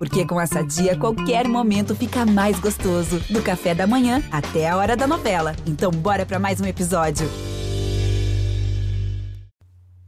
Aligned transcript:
Porque 0.00 0.24
com 0.24 0.40
essa 0.40 0.62
dia, 0.62 0.96
qualquer 0.96 1.46
momento 1.46 1.94
fica 1.94 2.24
mais 2.24 2.58
gostoso. 2.58 3.20
Do 3.28 3.42
café 3.42 3.74
da 3.74 3.86
manhã 3.86 4.22
até 4.32 4.66
a 4.66 4.78
hora 4.78 4.96
da 4.96 5.06
novela. 5.06 5.54
Então, 5.66 5.90
bora 5.90 6.24
para 6.24 6.38
mais 6.38 6.58
um 6.58 6.64
episódio. 6.64 7.28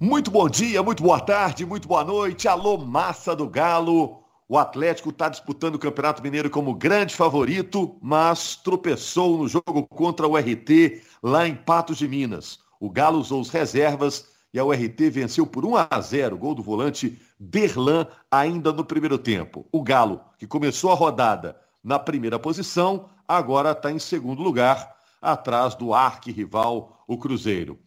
Muito 0.01 0.31
bom 0.31 0.49
dia, 0.49 0.83
muito 0.83 1.03
boa 1.03 1.21
tarde, 1.21 1.67
muito 1.67 1.87
boa 1.87 2.03
noite. 2.03 2.49
Alô, 2.49 2.79
massa 2.79 3.37
do 3.37 3.47
Galo. 3.47 4.23
O 4.49 4.57
Atlético 4.57 5.11
está 5.11 5.29
disputando 5.29 5.75
o 5.75 5.79
Campeonato 5.79 6.23
Mineiro 6.23 6.49
como 6.49 6.75
grande 6.75 7.15
favorito, 7.15 7.99
mas 8.01 8.57
tropeçou 8.57 9.37
no 9.37 9.47
jogo 9.47 9.87
contra 9.89 10.27
o 10.27 10.39
RT 10.39 11.03
lá 11.23 11.47
em 11.47 11.55
Patos 11.55 11.99
de 11.99 12.09
Minas. 12.09 12.61
O 12.81 12.89
Galo 12.89 13.19
usou 13.19 13.43
os 13.43 13.51
reservas 13.51 14.32
e 14.53 14.59
a 14.59 14.65
URT 14.65 15.11
venceu 15.11 15.47
por 15.47 15.65
1 15.65 15.77
a 15.77 16.01
0, 16.01 16.37
gol 16.37 16.55
do 16.55 16.63
volante 16.63 17.19
Berlan 17.39 18.07
ainda 18.31 18.73
no 18.73 18.85
primeiro 18.85 19.17
tempo. 19.17 19.67
O 19.73 19.83
Galo, 19.83 20.21
que 20.39 20.47
começou 20.47 20.91
a 20.91 20.95
rodada 20.95 21.57
na 21.83 21.99
primeira 21.99 22.39
posição, 22.39 23.09
agora 23.27 23.73
está 23.73 23.91
em 23.91 23.99
segundo 23.99 24.43
lugar, 24.43 24.95
atrás 25.21 25.75
do 25.75 25.95
arquirrival, 25.95 27.05
o 27.07 27.17
Cruzeiro. 27.17 27.79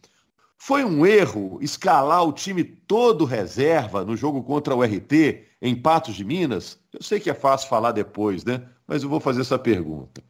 Foi 0.58 0.84
um 0.84 1.06
erro 1.06 1.58
escalar 1.60 2.24
o 2.24 2.32
time 2.32 2.64
todo 2.64 3.24
reserva 3.24 4.04
no 4.04 4.16
jogo 4.16 4.42
contra 4.42 4.74
o 4.74 4.82
RT 4.82 5.44
em 5.60 5.74
Patos 5.74 6.14
de 6.14 6.24
Minas? 6.24 6.78
Eu 6.92 7.02
sei 7.02 7.20
que 7.20 7.30
é 7.30 7.34
fácil 7.34 7.68
falar 7.68 7.92
depois, 7.92 8.44
né? 8.44 8.62
Mas 8.86 9.02
eu 9.02 9.08
vou 9.08 9.20
fazer 9.20 9.42
essa 9.42 9.58
pergunta. 9.58 10.22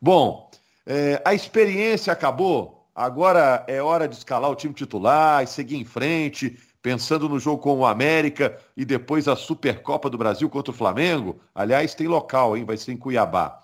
Bom, 0.00 0.50
é, 0.86 1.20
a 1.24 1.34
experiência 1.34 2.12
acabou? 2.12 2.81
Agora 2.94 3.64
é 3.66 3.82
hora 3.82 4.06
de 4.06 4.16
escalar 4.16 4.50
o 4.50 4.54
time 4.54 4.74
titular 4.74 5.42
e 5.42 5.46
seguir 5.46 5.76
em 5.76 5.84
frente, 5.84 6.58
pensando 6.82 7.28
no 7.28 7.38
jogo 7.38 7.62
com 7.62 7.78
o 7.78 7.86
América 7.86 8.58
e 8.76 8.84
depois 8.84 9.26
a 9.28 9.34
Supercopa 9.34 10.10
do 10.10 10.18
Brasil 10.18 10.50
contra 10.50 10.72
o 10.72 10.76
Flamengo. 10.76 11.40
Aliás, 11.54 11.94
tem 11.94 12.06
local, 12.06 12.56
hein? 12.56 12.64
Vai 12.64 12.76
ser 12.76 12.92
em 12.92 12.96
Cuiabá. 12.96 13.62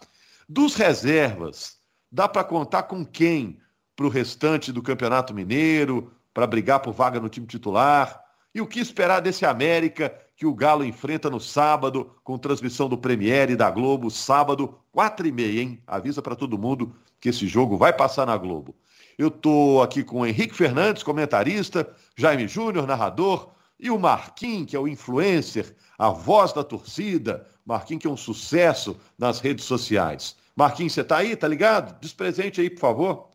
Dos 0.48 0.74
reservas, 0.74 1.76
dá 2.10 2.26
para 2.26 2.42
contar 2.42 2.84
com 2.84 3.04
quem 3.04 3.58
para 3.94 4.06
o 4.06 4.10
restante 4.10 4.72
do 4.72 4.82
Campeonato 4.82 5.34
Mineiro, 5.34 6.10
para 6.32 6.46
brigar 6.46 6.80
por 6.80 6.92
vaga 6.92 7.20
no 7.20 7.28
time 7.28 7.46
titular? 7.46 8.24
E 8.54 8.62
o 8.62 8.66
que 8.66 8.80
esperar 8.80 9.20
desse 9.20 9.44
América 9.44 10.16
que 10.36 10.46
o 10.46 10.54
Galo 10.54 10.84
enfrenta 10.84 11.28
no 11.28 11.40
sábado, 11.40 12.12
com 12.24 12.38
transmissão 12.38 12.88
do 12.88 12.96
Premier 12.96 13.50
e 13.50 13.56
da 13.56 13.68
Globo, 13.68 14.10
sábado, 14.10 14.78
quatro 14.90 15.26
e 15.26 15.32
meia, 15.32 15.60
hein? 15.60 15.82
Avisa 15.86 16.22
para 16.22 16.36
todo 16.36 16.56
mundo 16.56 16.94
que 17.20 17.28
esse 17.28 17.46
jogo 17.46 17.76
vai 17.76 17.92
passar 17.92 18.24
na 18.24 18.36
Globo. 18.36 18.74
Eu 19.18 19.28
estou 19.28 19.82
aqui 19.82 20.04
com 20.04 20.20
o 20.20 20.26
Henrique 20.26 20.54
Fernandes, 20.54 21.02
comentarista, 21.02 21.92
Jaime 22.16 22.46
Júnior, 22.46 22.86
narrador, 22.86 23.50
e 23.78 23.90
o 23.90 23.98
Marquinhos, 23.98 24.70
que 24.70 24.76
é 24.76 24.78
o 24.78 24.86
influencer, 24.86 25.74
a 25.98 26.10
voz 26.10 26.52
da 26.52 26.62
torcida. 26.62 27.44
Marquinhos, 27.66 28.02
que 28.02 28.06
é 28.06 28.10
um 28.10 28.16
sucesso 28.16 28.96
nas 29.18 29.40
redes 29.40 29.64
sociais. 29.64 30.36
Marquinhos, 30.54 30.92
você 30.92 31.00
está 31.00 31.18
aí? 31.18 31.34
Tá 31.34 31.48
ligado? 31.48 32.00
Despresente 32.00 32.60
aí, 32.60 32.70
por 32.70 32.80
favor. 32.80 33.28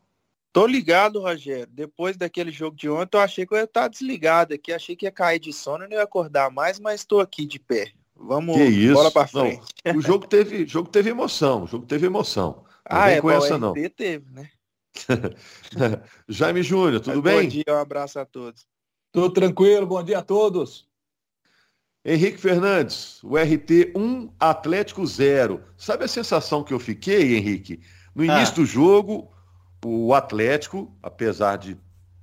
Tô 0.54 0.66
ligado, 0.66 1.20
Rogério. 1.20 1.68
Depois 1.70 2.16
daquele 2.16 2.52
jogo 2.52 2.78
de 2.78 2.90
ontem, 2.90 3.18
eu 3.18 3.22
achei 3.22 3.46
que 3.46 3.54
eu 3.54 3.58
ia 3.58 3.64
estar 3.64 3.88
desligado 3.88 4.54
aqui. 4.54 4.72
Achei 4.72 4.96
que 4.96 5.06
ia 5.06 5.12
cair 5.12 5.40
de 5.40 5.52
sono 5.52 5.84
e 5.84 5.88
não 5.90 5.98
ia 5.98 6.04
acordar 6.04 6.50
mais, 6.50 6.80
mas 6.80 7.02
estou 7.02 7.20
aqui 7.20 7.46
de 7.46 7.60
pé. 7.60 7.92
Vamos, 8.16 8.56
que 8.56 8.64
isso? 8.64 8.94
bola 8.94 9.12
para 9.12 9.28
frente. 9.28 9.62
Não, 9.86 9.98
o 9.98 10.02
jogo 10.02 10.28
teve, 10.28 10.66
jogo 10.66 10.90
teve 10.90 11.10
emoção. 11.10 11.64
O 11.64 11.68
jogo 11.68 11.86
teve 11.86 12.06
emoção. 12.06 12.64
Não 12.64 12.64
ah, 12.86 13.10
é, 13.10 13.20
com 13.20 13.32
essa, 13.32 13.58
não. 13.58 13.74
teve, 13.74 14.26
né? 14.32 14.50
Jaime 16.28 16.64
Júnior, 16.64 17.02
tudo 17.02 17.22
bem? 17.22 17.44
Bom 17.44 17.48
dia, 17.48 17.66
um 17.70 17.78
abraço 17.80 18.20
a 18.20 18.26
todos. 18.26 18.66
Tudo 19.12 19.32
tranquilo, 19.32 19.86
bom 19.86 20.04
dia 20.04 20.20
a 20.20 20.24
todos. 20.24 20.88
Henrique 22.06 22.38
Fernandes, 22.38 23.24
o 23.24 23.38
RT 23.38 23.94
1, 23.96 24.34
Atlético 24.40 25.06
0. 25.06 25.64
Sabe 25.78 26.04
a 26.04 26.08
sensação 26.08 26.64
que 26.64 26.74
eu 26.74 26.80
fiquei, 26.80 27.36
Henrique? 27.38 27.80
No 28.14 28.24
ah. 28.24 28.26
início 28.26 28.54
ah. 28.54 28.56
do 28.58 28.66
jogo, 28.66 29.32
o 29.86 30.14
Atlético, 30.14 30.94
apesar 31.02 31.58
de 31.58 31.78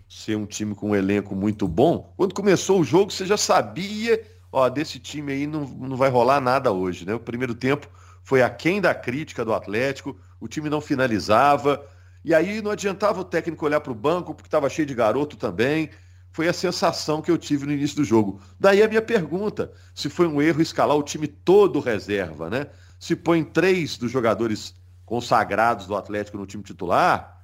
ser 0.08 0.36
um 0.36 0.44
time 0.44 0.74
com 0.74 0.90
um 0.90 0.94
elenco 0.94 1.34
muito 1.34 1.66
bom, 1.68 2.12
quando 2.16 2.34
começou 2.34 2.80
o 2.80 2.84
jogo 2.84 3.12
você 3.12 3.24
já 3.24 3.36
sabia, 3.36 4.22
ó, 4.50 4.68
desse 4.68 4.98
time 4.98 5.32
aí 5.32 5.46
não, 5.46 5.64
não 5.64 5.96
vai 5.96 6.10
rolar 6.10 6.40
nada 6.40 6.72
hoje, 6.72 7.06
né? 7.06 7.14
O 7.14 7.20
primeiro 7.20 7.54
tempo 7.54 7.88
foi 8.22 8.42
aquém 8.42 8.80
da 8.80 8.94
crítica 8.94 9.44
do 9.44 9.54
Atlético, 9.54 10.16
o 10.40 10.48
time 10.48 10.68
não 10.68 10.80
finalizava, 10.80 11.84
e 12.24 12.34
aí 12.34 12.60
não 12.60 12.70
adiantava 12.70 13.20
o 13.20 13.24
técnico 13.24 13.64
olhar 13.64 13.80
para 13.80 13.92
o 13.92 13.94
banco, 13.94 14.34
porque 14.34 14.48
estava 14.48 14.68
cheio 14.68 14.86
de 14.86 14.94
garoto 14.94 15.36
também. 15.36 15.90
Foi 16.32 16.46
a 16.46 16.52
sensação 16.52 17.20
que 17.20 17.30
eu 17.30 17.38
tive 17.38 17.66
no 17.66 17.72
início 17.72 17.96
do 17.96 18.04
jogo. 18.04 18.40
Daí 18.58 18.82
a 18.82 18.88
minha 18.88 19.02
pergunta: 19.02 19.72
se 19.94 20.08
foi 20.08 20.26
um 20.26 20.40
erro 20.40 20.62
escalar 20.62 20.96
o 20.96 21.02
time 21.02 21.26
todo 21.26 21.80
reserva, 21.80 22.48
né? 22.48 22.66
Se 22.98 23.16
põe 23.16 23.42
três 23.42 23.96
dos 23.96 24.10
jogadores 24.10 24.74
consagrados 25.04 25.86
do 25.86 25.96
Atlético 25.96 26.36
no 26.36 26.46
time 26.46 26.62
titular, 26.62 27.42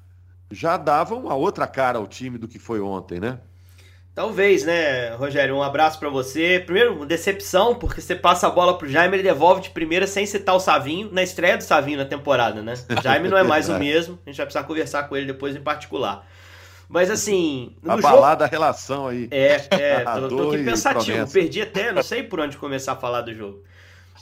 já 0.51 0.77
dava 0.77 1.15
uma 1.15 1.35
outra 1.35 1.67
cara 1.67 1.99
ao 1.99 2.07
time 2.07 2.39
do 2.39 2.47
que 2.47 2.59
foi 2.59 2.81
ontem, 2.81 3.19
né? 3.19 3.41
Talvez, 4.17 4.65
né, 4.65 5.11
Rogério? 5.11 5.55
Um 5.55 5.63
abraço 5.63 5.99
para 5.99 6.09
você. 6.09 6.59
Primeiro, 6.65 7.05
decepção, 7.05 7.75
porque 7.75 8.01
você 8.01 8.17
passa 8.17 8.47
a 8.47 8.51
bola 8.51 8.79
pro 8.79 8.89
Jaime, 8.89 9.15
ele 9.15 9.23
devolve 9.23 9.61
de 9.61 9.69
primeira 9.69 10.07
sem 10.07 10.25
citar 10.25 10.57
o 10.57 10.59
Savinho, 10.59 11.11
na 11.13 11.23
estreia 11.23 11.59
do 11.59 11.63
Savinho 11.63 11.99
na 11.99 12.07
temporada, 12.07 12.63
né? 12.63 12.73
O 12.99 13.03
Jaime 13.03 13.29
não 13.29 13.37
é 13.37 13.43
mais 13.43 13.69
o 13.69 13.75
mesmo, 13.79 14.19
a 14.25 14.31
gente 14.31 14.39
vai 14.39 14.47
precisar 14.47 14.65
conversar 14.65 15.03
com 15.03 15.19
ele 15.19 15.27
depois 15.27 15.55
em 15.55 15.61
particular. 15.61 16.27
Mas 16.89 17.11
assim. 17.11 17.77
No 17.83 17.93
Abalada 17.93 18.45
jogo... 18.45 18.45
a 18.45 18.47
relação 18.47 19.09
aí. 19.09 19.29
É, 19.31 19.67
é, 19.71 20.01
tô, 20.01 20.29
tô 20.29 20.51
aqui 20.51 20.65
pensativo. 20.65 21.31
Perdi 21.31 21.61
até, 21.61 21.93
não 21.93 22.03
sei 22.03 22.23
por 22.23 22.41
onde 22.41 22.57
começar 22.57 22.93
a 22.93 22.97
falar 22.97 23.21
do 23.21 23.35
jogo. 23.35 23.65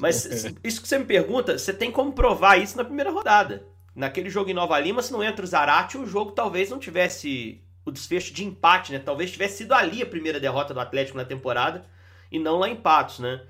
Mas 0.00 0.24
isso 0.64 0.82
que 0.82 0.88
você 0.88 0.98
me 0.98 1.04
pergunta, 1.04 1.56
você 1.56 1.72
tem 1.72 1.92
como 1.92 2.12
provar 2.12 2.56
isso 2.56 2.76
na 2.76 2.84
primeira 2.84 3.12
rodada. 3.12 3.64
Naquele 3.94 4.28
jogo 4.28 4.50
em 4.50 4.54
Nova 4.54 4.76
Lima, 4.80 5.02
se 5.02 5.12
não 5.12 5.22
entra 5.22 5.44
o 5.44 5.48
Zarate, 5.48 5.96
o 5.96 6.04
jogo 6.04 6.32
talvez 6.32 6.68
não 6.68 6.80
tivesse 6.80 7.62
o 7.84 7.90
desfecho 7.90 8.32
de 8.32 8.44
empate, 8.44 8.92
né? 8.92 8.98
Talvez 8.98 9.30
tivesse 9.30 9.58
sido 9.58 9.72
ali 9.72 10.02
a 10.02 10.06
primeira 10.06 10.40
derrota 10.40 10.72
do 10.72 10.80
Atlético 10.80 11.18
na 11.18 11.24
temporada 11.24 11.84
e 12.30 12.38
não 12.38 12.58
lá 12.58 12.68
em 12.68 12.76
Patos, 12.76 13.18
né? 13.18 13.42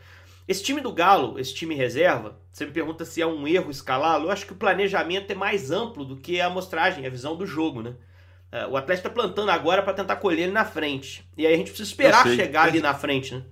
Esse 0.46 0.62
time 0.62 0.80
do 0.80 0.92
Galo, 0.92 1.38
esse 1.38 1.54
time 1.54 1.74
reserva, 1.74 2.38
você 2.52 2.66
me 2.66 2.72
pergunta 2.72 3.04
se 3.04 3.22
é 3.22 3.26
um 3.26 3.48
erro 3.48 3.70
escalá-lo, 3.70 4.26
eu 4.26 4.30
acho 4.30 4.44
que 4.44 4.52
o 4.52 4.56
planejamento 4.56 5.30
é 5.30 5.34
mais 5.34 5.70
amplo 5.70 6.04
do 6.04 6.16
que 6.16 6.40
a 6.40 6.46
amostragem, 6.46 7.06
a 7.06 7.10
visão 7.10 7.34
do 7.36 7.46
jogo, 7.46 7.82
né? 7.82 7.94
É, 8.52 8.66
o 8.66 8.76
Atlético 8.76 9.08
está 9.08 9.22
plantando 9.22 9.50
agora 9.50 9.82
para 9.82 9.94
tentar 9.94 10.16
colher 10.16 10.44
ele 10.44 10.52
na 10.52 10.64
frente. 10.64 11.28
E 11.36 11.46
aí 11.46 11.54
a 11.54 11.56
gente 11.56 11.70
precisa 11.70 11.88
esperar 11.88 12.26
chegar 12.28 12.68
ali 12.68 12.80
na 12.80 12.94
frente, 12.94 13.34
né? 13.34 13.42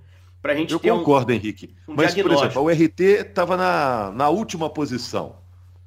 Pra 0.40 0.54
gente 0.54 0.72
eu 0.72 0.80
concordo, 0.80 1.32
um, 1.32 1.34
Henrique. 1.34 1.74
Um 1.88 1.94
Mas, 1.94 2.14
por 2.14 2.32
exemplo, 2.32 2.62
o 2.62 2.68
RT 2.68 3.00
estava 3.00 3.56
na, 3.56 4.12
na 4.12 4.28
última 4.28 4.68
posição. 4.68 5.36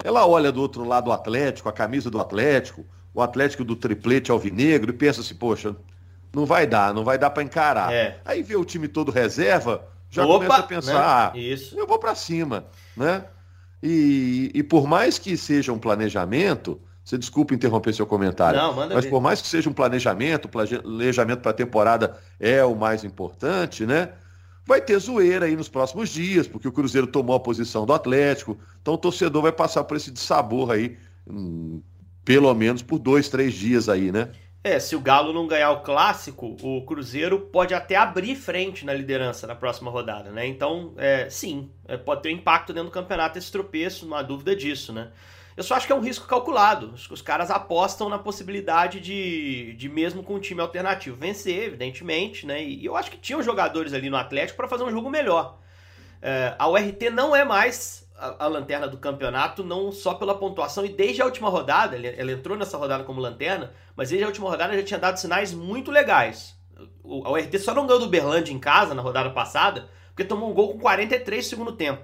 Ela 0.04 0.26
olha 0.26 0.52
do 0.52 0.62
outro 0.62 0.86
lado 0.86 1.10
o 1.10 1.14
Atlético, 1.14 1.68
a 1.70 1.74
camisa 1.74 2.10
do 2.10 2.20
Atlético, 2.20 2.86
o 3.16 3.22
Atlético 3.22 3.64
do 3.64 3.78
triplete 3.78 4.30
alvinegro 4.30 4.92
e 4.92 4.94
pensa 4.94 5.22
assim, 5.22 5.34
poxa, 5.34 5.74
não 6.34 6.46
vai 6.46 6.68
dar, 6.68 6.94
não 6.94 7.06
vai 7.06 7.18
dar 7.18 7.30
para 7.30 7.42
encarar. 7.42 7.94
É. 7.94 8.20
Aí 8.26 8.44
vê 8.44 8.58
o 8.58 8.66
time 8.66 8.90
todo 8.90 9.10
reserva, 9.10 9.88
já 10.10 10.26
Opa, 10.26 10.34
começa 10.34 10.58
a 10.58 10.64
pensar, 10.64 10.94
né? 10.94 11.00
ah, 11.02 11.32
Isso. 11.34 11.80
eu 11.80 11.88
vou 11.88 11.98
para 11.98 12.14
cima, 12.14 12.66
né? 12.96 13.24
E, 13.82 14.52
e 14.54 14.62
por 14.62 14.86
mais 14.86 15.18
que 15.18 15.38
seja 15.38 15.72
um 15.72 15.80
planejamento, 15.80 16.80
você 17.04 17.18
desculpa 17.18 17.54
interromper 17.54 17.94
seu 17.94 18.06
comentário, 18.06 18.60
não, 18.60 18.74
mas 18.74 19.06
ver. 19.06 19.10
por 19.10 19.22
mais 19.22 19.42
que 19.42 19.48
seja 19.48 19.70
um 19.70 19.74
planejamento, 19.74 20.50
planejamento 20.50 21.40
para 21.40 21.52
a 21.52 21.54
temporada 21.54 22.18
é 22.38 22.66
o 22.66 22.76
mais 22.76 23.04
importante, 23.04 23.86
né? 23.86 24.10
Vai 24.66 24.82
ter 24.82 24.98
zoeira 25.00 25.46
aí 25.46 25.56
nos 25.56 25.70
próximos 25.70 26.10
dias, 26.10 26.48
porque 26.48 26.68
o 26.68 26.72
Cruzeiro 26.72 27.06
tomou 27.08 27.36
a 27.36 27.40
posição 27.40 27.86
do 27.86 27.94
Atlético, 27.94 28.58
então 28.82 28.96
o 28.96 28.98
torcedor 28.98 29.44
vai 29.44 29.52
passar 29.52 29.84
por 29.84 29.96
esse 29.96 30.12
dissabor 30.12 30.72
aí, 30.72 30.98
hum, 31.30 31.80
pelo 32.26 32.54
menos 32.54 32.82
por 32.82 32.98
dois, 33.00 33.30
três 33.30 33.54
dias 33.54 33.88
aí, 33.88 34.12
né? 34.12 34.32
É, 34.64 34.80
se 34.80 34.96
o 34.96 35.00
Galo 35.00 35.32
não 35.32 35.46
ganhar 35.46 35.70
o 35.70 35.82
clássico, 35.82 36.58
o 36.60 36.84
Cruzeiro 36.84 37.40
pode 37.40 37.76
até 37.76 37.96
abrir 37.96 38.36
frente 38.36 38.84
na 38.84 38.96
liderança 38.96 39.46
na 39.46 39.54
próxima 39.54 39.92
rodada, 39.92 40.32
né? 40.32 40.48
Então, 40.48 40.96
é, 40.98 41.30
sim, 41.30 41.70
é, 41.88 41.96
pode 41.96 42.24
ter 42.24 42.30
um 42.30 42.38
impacto 42.38 42.74
dentro 42.74 42.90
do 42.90 42.92
campeonato 42.92 43.38
esse 43.38 43.52
tropeço, 43.52 44.08
não 44.08 44.18
há 44.18 44.24
dúvida 44.24 44.56
disso, 44.56 44.92
né? 44.92 45.12
Eu 45.56 45.64
só 45.64 45.76
acho 45.76 45.86
que 45.86 45.94
é 45.94 45.96
um 45.96 46.02
risco 46.02 46.28
calculado. 46.28 46.96
Os, 47.12 47.22
caras 47.22 47.52
apostam 47.52 48.10
na 48.10 48.18
possibilidade 48.18 49.00
de, 49.00 49.74
de 49.76 49.88
mesmo 49.88 50.24
com 50.24 50.34
um 50.34 50.40
time 50.40 50.60
alternativo, 50.60 51.16
vencer, 51.16 51.66
evidentemente, 51.66 52.48
né? 52.48 52.64
E, 52.64 52.82
e 52.82 52.86
eu 52.86 52.98
acho 52.98 53.12
que 53.12 53.18
tinham 53.18 53.44
jogadores 53.44 53.94
ali 53.94 54.10
no 54.10 54.18
Atlético 54.18 54.58
para 54.58 54.68
fazer 54.68 54.84
um 54.84 54.92
jogo 54.92 55.12
melhor. 55.12 55.60
É, 56.22 56.56
a 56.58 56.68
URT 56.68 57.12
não 57.12 57.36
é 57.36 57.46
mais 57.46 58.05
a, 58.18 58.46
a, 58.46 58.48
lanterna 58.48 58.88
do 58.88 58.98
campeonato, 58.98 59.64
não 59.64 59.92
só 59.92 60.14
pela 60.14 60.38
pontuação, 60.38 60.86
e 60.86 60.90
desde 60.90 61.22
a 61.22 61.26
última 61.26 61.50
rodada, 61.50 61.96
ele, 61.96 62.32
entrou 62.32 62.58
nessa 62.58 62.78
rodada 62.78 63.04
como 63.04 63.20
lanterna, 63.20 63.74
mas 63.96 64.10
desde 64.10 64.24
a 64.24 64.28
última 64.28 64.50
rodada 64.50 64.76
já 64.76 64.84
tinha 64.84 65.00
dado 65.00 65.18
sinais 65.18 65.54
muito 65.54 65.92
legais. 65.92 66.56
O, 67.04 67.26
a 67.26 67.32
URT 67.32 67.58
só 67.60 67.74
não 67.74 67.86
ganhou 67.86 68.00
do 68.00 68.10
Berlândia 68.10 68.54
em 68.54 68.60
casa 68.60 68.94
na 68.94 69.02
rodada 69.02 69.30
passada, 69.30 69.90
porque 70.08 70.24
tomou 70.24 70.50
um 70.50 70.54
gol 70.54 70.74
com 70.74 70.80
43 70.80 71.46
segundo 71.46 71.74
tempo. 71.74 72.04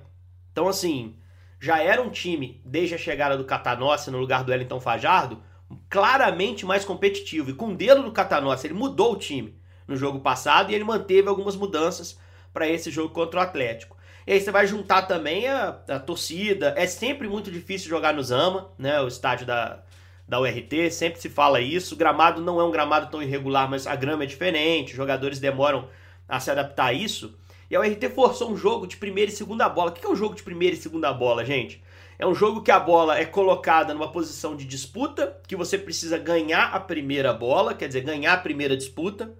Então, 0.52 0.68
assim, 0.68 1.16
já 1.60 1.82
era 1.82 2.02
um 2.02 2.10
time, 2.10 2.62
desde 2.66 2.96
a 2.96 2.98
chegada 2.98 3.38
do 3.38 3.46
Catanossi 3.46 4.12
no 4.12 4.18
lugar 4.18 4.44
do 4.44 4.52
Wellington 4.52 4.80
Fajardo, 4.80 5.42
claramente 5.90 6.66
mais 6.66 6.84
competitivo. 6.84 7.52
E 7.52 7.54
com 7.54 7.70
o 7.70 7.76
dedo 7.76 8.04
do 8.04 8.12
Catanossi, 8.12 8.68
ele 8.68 8.74
mudou 8.74 9.14
o 9.14 9.18
time 9.18 9.60
no 9.88 9.96
jogo 9.96 10.20
passado 10.20 10.72
e 10.72 10.76
ele 10.76 10.84
manteve 10.84 11.28
algumas 11.30 11.56
mudanças 11.56 12.20
para 12.54 12.68
esse 12.68 12.92
jogo 12.92 13.14
contra 13.14 13.40
o 13.40 13.44
Atlético. 13.44 13.96
E 14.26 14.34
aí 14.34 14.40
você 14.40 14.52
vai 14.52 14.68
juntar 14.68 15.04
também 15.04 15.48
a, 15.48 15.78
a 15.88 16.00
torcida. 16.00 16.74
É 16.78 16.86
sempre 16.86 17.28
muito 17.28 17.52
difícil 17.52 17.90
jogar 17.90 18.14
no 18.14 18.24
Zama, 18.24 18.70
né? 18.78 19.02
O 19.02 19.08
estádio 19.08 19.46
da, 19.46 19.84
da 20.28 20.40
URT, 20.40 20.92
sempre 20.92 21.20
se 21.20 21.30
fala 21.30 21.60
isso. 21.60 21.96
O 21.96 21.98
gramado 21.98 22.42
não 22.42 22.60
é 22.60 22.64
um 22.64 22.72
gramado 22.72 23.10
tão 23.10 23.22
irregular, 23.22 23.70
mas 23.70 23.88
a 23.88 23.96
grama 23.96 24.24
é 24.24 24.28
diferente, 24.28 24.92
os 24.92 24.98
jogadores 24.98 25.40
demoram 25.40 25.88
a 26.28 26.40
se 26.40 26.52
adaptar 26.52 26.86
a 26.86 26.94
isso. 26.94 27.38
E 27.70 27.76
a 27.76 27.80
URT 27.80 28.10
forçou 28.10 28.52
um 28.52 28.58
jogo 28.58 28.86
de 28.86 28.98
primeira 28.98 29.32
e 29.32 29.34
segunda 29.34 29.68
bola. 29.68 29.92
O 29.92 29.94
que 29.94 30.06
é 30.06 30.10
um 30.10 30.16
jogo 30.16 30.36
de 30.36 30.44
primeira 30.44 30.76
e 30.76 30.80
segunda 30.80 31.12
bola, 31.14 31.44
gente? 31.44 31.82
É 32.20 32.28
um 32.28 32.36
jogo 32.36 32.62
que 32.62 32.70
a 32.70 32.80
bola 32.80 33.18
é 33.18 33.26
colocada 33.26 33.94
numa 33.94 34.12
posição 34.12 34.56
de 34.56 34.64
disputa, 34.64 35.38
que 35.48 35.56
você 35.56 35.78
precisa 35.78 36.18
ganhar 36.18 36.66
a 36.74 36.80
primeira 36.80 37.34
bola, 37.34 37.74
quer 37.74 37.88
dizer, 37.88 38.02
ganhar 38.02 38.34
a 38.34 38.38
primeira 38.38 38.78
disputa, 38.78 39.34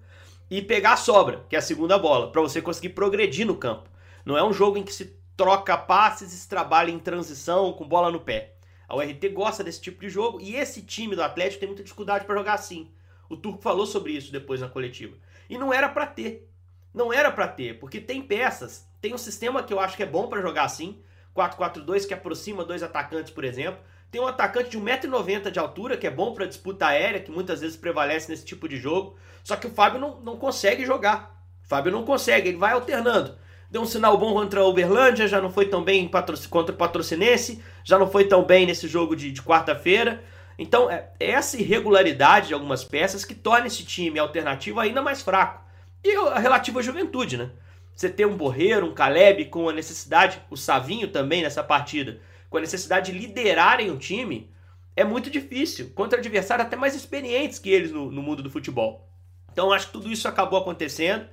e 0.50 0.60
pegar 0.60 0.94
a 0.94 0.96
sobra, 0.96 1.44
que 1.48 1.54
é 1.54 1.58
a 1.58 1.62
segunda 1.62 1.96
bola, 1.96 2.32
para 2.32 2.42
você 2.42 2.60
conseguir 2.60 2.90
progredir 2.90 3.46
no 3.46 3.54
campo. 3.54 3.88
Não 4.24 4.36
é 4.36 4.44
um 4.44 4.52
jogo 4.52 4.78
em 4.78 4.82
que 4.82 4.92
se 4.92 5.16
troca 5.36 5.76
passes 5.76 6.32
e 6.32 6.36
se 6.36 6.48
trabalha 6.48 6.90
em 6.90 6.98
transição 6.98 7.72
com 7.72 7.88
bola 7.88 8.10
no 8.10 8.20
pé. 8.20 8.54
A 8.88 8.96
URT 8.96 9.28
gosta 9.30 9.64
desse 9.64 9.80
tipo 9.80 10.00
de 10.00 10.10
jogo 10.10 10.40
e 10.40 10.54
esse 10.54 10.82
time 10.82 11.16
do 11.16 11.22
Atlético 11.22 11.60
tem 11.60 11.68
muita 11.68 11.82
dificuldade 11.82 12.24
para 12.24 12.36
jogar 12.36 12.54
assim. 12.54 12.90
O 13.28 13.36
Turco 13.36 13.62
falou 13.62 13.86
sobre 13.86 14.12
isso 14.12 14.30
depois 14.30 14.60
na 14.60 14.68
coletiva. 14.68 15.16
E 15.48 15.56
não 15.56 15.72
era 15.72 15.88
para 15.88 16.06
ter. 16.06 16.48
Não 16.92 17.12
era 17.12 17.30
para 17.32 17.48
ter, 17.48 17.78
porque 17.78 17.98
tem 17.98 18.20
peças, 18.20 18.86
tem 19.00 19.14
um 19.14 19.18
sistema 19.18 19.62
que 19.62 19.72
eu 19.72 19.80
acho 19.80 19.96
que 19.96 20.02
é 20.02 20.06
bom 20.06 20.28
para 20.28 20.42
jogar 20.42 20.64
assim, 20.64 21.02
4-4-2 21.34 22.06
que 22.06 22.12
aproxima 22.12 22.64
dois 22.64 22.82
atacantes, 22.82 23.32
por 23.32 23.44
exemplo. 23.44 23.80
Tem 24.10 24.20
um 24.20 24.26
atacante 24.26 24.68
de 24.68 24.78
1,90m 24.78 25.50
de 25.50 25.58
altura, 25.58 25.96
que 25.96 26.06
é 26.06 26.10
bom 26.10 26.34
para 26.34 26.44
disputa 26.44 26.86
aérea, 26.86 27.20
que 27.20 27.30
muitas 27.30 27.62
vezes 27.62 27.78
prevalece 27.78 28.30
nesse 28.30 28.44
tipo 28.44 28.68
de 28.68 28.76
jogo. 28.76 29.16
Só 29.42 29.56
que 29.56 29.66
o 29.66 29.70
Fábio 29.70 29.98
não, 29.98 30.20
não 30.20 30.36
consegue 30.36 30.84
jogar. 30.84 31.42
O 31.64 31.68
Fábio 31.68 31.90
não 31.90 32.04
consegue, 32.04 32.50
ele 32.50 32.58
vai 32.58 32.72
alternando. 32.72 33.38
Deu 33.72 33.80
um 33.80 33.86
sinal 33.86 34.18
bom 34.18 34.34
contra 34.34 34.60
a 34.60 34.66
Uberlândia, 34.66 35.26
já 35.26 35.40
não 35.40 35.50
foi 35.50 35.64
tão 35.64 35.82
bem 35.82 36.06
contra 36.06 36.74
o 36.74 36.76
Patrocinense, 36.76 37.64
já 37.82 37.98
não 37.98 38.06
foi 38.06 38.26
tão 38.26 38.44
bem 38.44 38.66
nesse 38.66 38.86
jogo 38.86 39.16
de, 39.16 39.32
de 39.32 39.40
quarta-feira. 39.40 40.22
Então, 40.58 40.90
é, 40.90 41.08
é 41.18 41.30
essa 41.30 41.56
irregularidade 41.56 42.48
de 42.48 42.54
algumas 42.54 42.84
peças 42.84 43.24
que 43.24 43.34
torna 43.34 43.68
esse 43.68 43.82
time 43.82 44.18
alternativo 44.18 44.78
ainda 44.78 45.00
mais 45.00 45.22
fraco. 45.22 45.64
E 46.04 46.14
a 46.14 46.38
relativa 46.38 46.82
juventude, 46.82 47.38
né? 47.38 47.48
Você 47.96 48.10
ter 48.10 48.26
um 48.26 48.36
Borreiro, 48.36 48.84
um 48.84 48.92
Caleb 48.92 49.46
com 49.46 49.70
a 49.70 49.72
necessidade, 49.72 50.38
o 50.50 50.56
Savinho 50.56 51.08
também 51.08 51.40
nessa 51.40 51.64
partida, 51.64 52.20
com 52.50 52.58
a 52.58 52.60
necessidade 52.60 53.10
de 53.10 53.18
liderarem 53.18 53.90
o 53.90 53.96
time, 53.96 54.50
é 54.94 55.02
muito 55.02 55.30
difícil. 55.30 55.92
Contra 55.94 56.18
adversários 56.18 56.66
até 56.66 56.76
mais 56.76 56.94
experientes 56.94 57.58
que 57.58 57.70
eles 57.70 57.90
no, 57.90 58.10
no 58.10 58.20
mundo 58.20 58.42
do 58.42 58.50
futebol. 58.50 59.08
Então 59.50 59.72
acho 59.72 59.86
que 59.86 59.92
tudo 59.94 60.12
isso 60.12 60.28
acabou 60.28 60.58
acontecendo. 60.58 61.24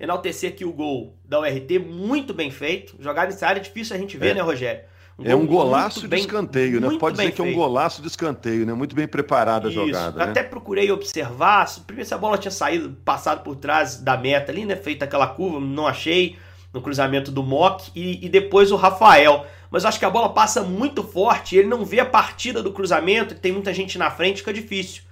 Enaltecer 0.00 0.52
aqui 0.52 0.64
o 0.64 0.72
gol 0.72 1.16
da 1.24 1.40
URT, 1.40 1.78
muito 1.78 2.32
bem 2.32 2.50
feito. 2.50 2.94
Jogar 3.00 3.26
nessa 3.26 3.46
área 3.46 3.58
é 3.58 3.62
difícil 3.62 3.96
a 3.96 3.98
gente 3.98 4.16
ver, 4.16 4.30
é. 4.30 4.34
né, 4.34 4.40
Rogério? 4.40 4.82
Um 5.18 5.24
é 5.24 5.34
um 5.34 5.44
golaço 5.44 6.02
de 6.02 6.08
bem, 6.08 6.20
escanteio, 6.20 6.80
né? 6.80 6.96
Pode 6.96 7.16
dizer 7.16 7.32
que 7.32 7.40
é 7.40 7.44
um 7.44 7.52
golaço 7.52 8.00
de 8.00 8.06
escanteio, 8.06 8.64
né? 8.64 8.72
Muito 8.72 8.94
bem 8.94 9.08
preparada 9.08 9.66
a 9.66 9.70
jogada. 9.70 10.16
Né? 10.16 10.30
Até 10.30 10.44
procurei 10.44 10.92
observar. 10.92 11.66
Primeiro, 11.84 12.06
se 12.08 12.14
a 12.14 12.18
bola 12.18 12.38
tinha 12.38 12.52
saído, 12.52 12.96
passado 13.04 13.42
por 13.42 13.56
trás 13.56 13.96
da 14.00 14.16
meta 14.16 14.52
ali, 14.52 14.64
né? 14.64 14.76
Feita 14.76 15.04
aquela 15.04 15.26
curva, 15.26 15.58
não 15.58 15.88
achei. 15.88 16.36
No 16.72 16.80
cruzamento 16.80 17.32
do 17.32 17.42
Mock. 17.42 17.90
E, 17.96 18.24
e 18.24 18.28
depois 18.28 18.70
o 18.70 18.76
Rafael. 18.76 19.44
Mas 19.72 19.84
acho 19.84 19.98
que 19.98 20.04
a 20.04 20.10
bola 20.10 20.28
passa 20.28 20.62
muito 20.62 21.02
forte. 21.02 21.56
Ele 21.56 21.66
não 21.66 21.84
vê 21.84 21.98
a 21.98 22.06
partida 22.06 22.62
do 22.62 22.72
cruzamento. 22.72 23.34
Tem 23.34 23.50
muita 23.50 23.74
gente 23.74 23.98
na 23.98 24.12
frente, 24.12 24.38
fica 24.38 24.52
difícil. 24.52 25.02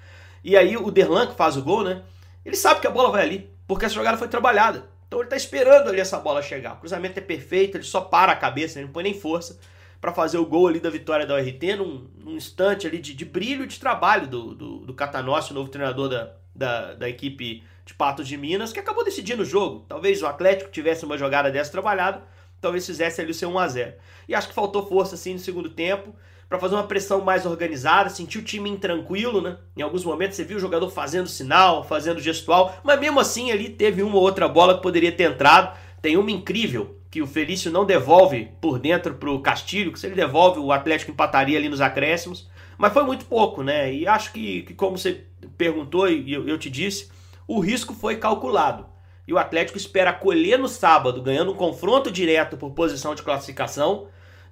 E 0.45 0.57
aí 0.57 0.77
o 0.77 0.89
Derlan, 0.93 1.27
que 1.27 1.35
faz 1.35 1.57
o 1.57 1.63
gol, 1.63 1.83
né? 1.83 2.03
Ele 2.45 2.55
sabe 2.55 2.81
que 2.81 2.87
a 2.87 2.91
bola 2.91 3.11
vai 3.11 3.23
ali. 3.23 3.56
Porque 3.67 3.85
essa 3.85 3.95
jogada 3.95 4.17
foi 4.17 4.29
trabalhada. 4.29 4.89
Então 5.07 5.21
ele 5.21 5.29
tá 5.29 5.37
esperando 5.37 5.89
ali 5.89 6.01
essa 6.01 6.19
bola 6.19 6.43
chegar. 6.43 6.75
O 6.75 6.77
cruzamento 6.79 7.19
é 7.19 7.23
perfeito, 7.23 7.77
ele 7.77 7.85
só 7.85 8.01
para 8.01 8.33
a 8.33 8.37
cabeça, 8.37 8.79
ele 8.79 8.87
não 8.87 8.93
põe 8.93 9.05
nem 9.05 9.15
força 9.15 9.59
para 10.01 10.13
fazer 10.13 10.39
o 10.39 10.47
gol 10.47 10.69
ali 10.69 10.81
da 10.81 10.91
vitória 10.91 11.27
da 11.27 11.35
URT 11.35 11.77
num, 11.77 12.07
num 12.19 12.37
instante 12.37 12.87
ali 12.87 12.99
de, 12.99 13.15
de 13.15 13.25
brilho 13.25 13.65
e 13.65 13.67
de 13.67 13.81
trabalho 13.81 14.27
do, 14.27 14.55
do, 14.55 14.79
do 14.81 14.95
Catanossi, 14.95 15.53
o 15.53 15.55
novo 15.55 15.71
treinador 15.71 16.09
da, 16.09 16.33
da, 16.55 16.95
da, 16.95 17.09
equipe 17.09 17.63
de 17.85 17.95
Patos 17.95 18.29
de 18.29 18.37
Minas, 18.37 18.73
que 18.73 18.81
acabou 18.81 19.05
decidindo 19.05 19.43
o 19.43 19.47
jogo. 19.47 19.85
Talvez 19.89 20.23
o 20.23 20.27
Atlético 20.27 20.71
tivesse 20.71 21.05
uma 21.05 21.17
jogada 21.17 21.51
dessa 21.51 21.73
trabalhada, 21.73 22.23
talvez 22.61 22.85
fizesse 22.85 23.21
ali 23.21 23.31
o 23.31 23.35
seu 23.35 23.51
1x0. 23.51 23.95
E 24.29 24.35
acho 24.35 24.49
que 24.49 24.55
faltou 24.55 24.87
força 24.87 25.15
assim 25.15 25.33
no 25.33 25.39
segundo 25.39 25.71
tempo 25.71 26.15
para 26.49 26.59
fazer 26.59 26.75
uma 26.75 26.85
pressão 26.85 27.21
mais 27.21 27.45
organizada, 27.45 28.09
sentir 28.09 28.39
o 28.39 28.43
time 28.43 28.71
intranquilo, 28.71 29.41
né? 29.41 29.57
Em 29.77 29.83
alguns 29.83 30.05
momentos 30.05 30.37
você 30.37 30.45
viu 30.45 30.57
o 30.57 30.61
jogador 30.61 30.89
fazendo 30.91 31.29
sinal, 31.29 31.83
fazendo 31.83 32.21
gestual, 32.21 32.77
mas 32.85 33.01
mesmo 33.01 33.19
assim 33.19 33.51
ali 33.51 33.69
teve 33.69 34.03
uma 34.03 34.17
ou 34.17 34.23
outra 34.23 34.49
bola 34.49 34.77
que 34.77 34.83
poderia 34.83 35.11
ter 35.11 35.25
entrado. 35.25 35.77
Tem 36.01 36.17
uma 36.17 36.31
incrível 36.31 36.97
que 37.11 37.21
o 37.23 37.27
Felício 37.27 37.71
não 37.71 37.85
devolve 37.85 38.51
por 38.61 38.79
dentro 38.79 39.15
para 39.15 39.31
o 39.31 39.41
Castilho, 39.41 39.93
que 39.93 39.99
se 39.99 40.07
ele 40.07 40.15
devolve, 40.15 40.61
o 40.61 40.71
Atlético 40.71 41.11
empataria 41.11 41.59
ali 41.59 41.69
nos 41.69 41.81
acréscimos. 41.81 42.49
Mas 42.79 42.93
foi 42.93 43.05
muito 43.05 43.25
pouco, 43.25 43.63
né? 43.63 43.93
E 43.93 44.07
acho 44.07 44.33
que, 44.33 44.63
que 44.63 44.75
como 44.75 44.99
você 44.99 45.25
perguntou 45.57 46.09
e 46.09 46.33
eu, 46.33 46.47
eu 46.47 46.59
te 46.59 46.71
disse, 46.71 47.11
o 47.49 47.59
risco 47.59 47.95
foi 47.95 48.17
calculado. 48.17 48.87
E 49.27 49.33
o 49.33 49.39
Atlético 49.39 49.79
espera 49.79 50.13
colher 50.13 50.59
no 50.59 50.69
sábado, 50.69 51.23
ganhando 51.23 51.53
um 51.53 51.57
confronto 51.57 52.11
direto 52.11 52.57
por 52.57 52.71
posição 52.71 53.15
de 53.15 53.23
classificação, 53.23 54.07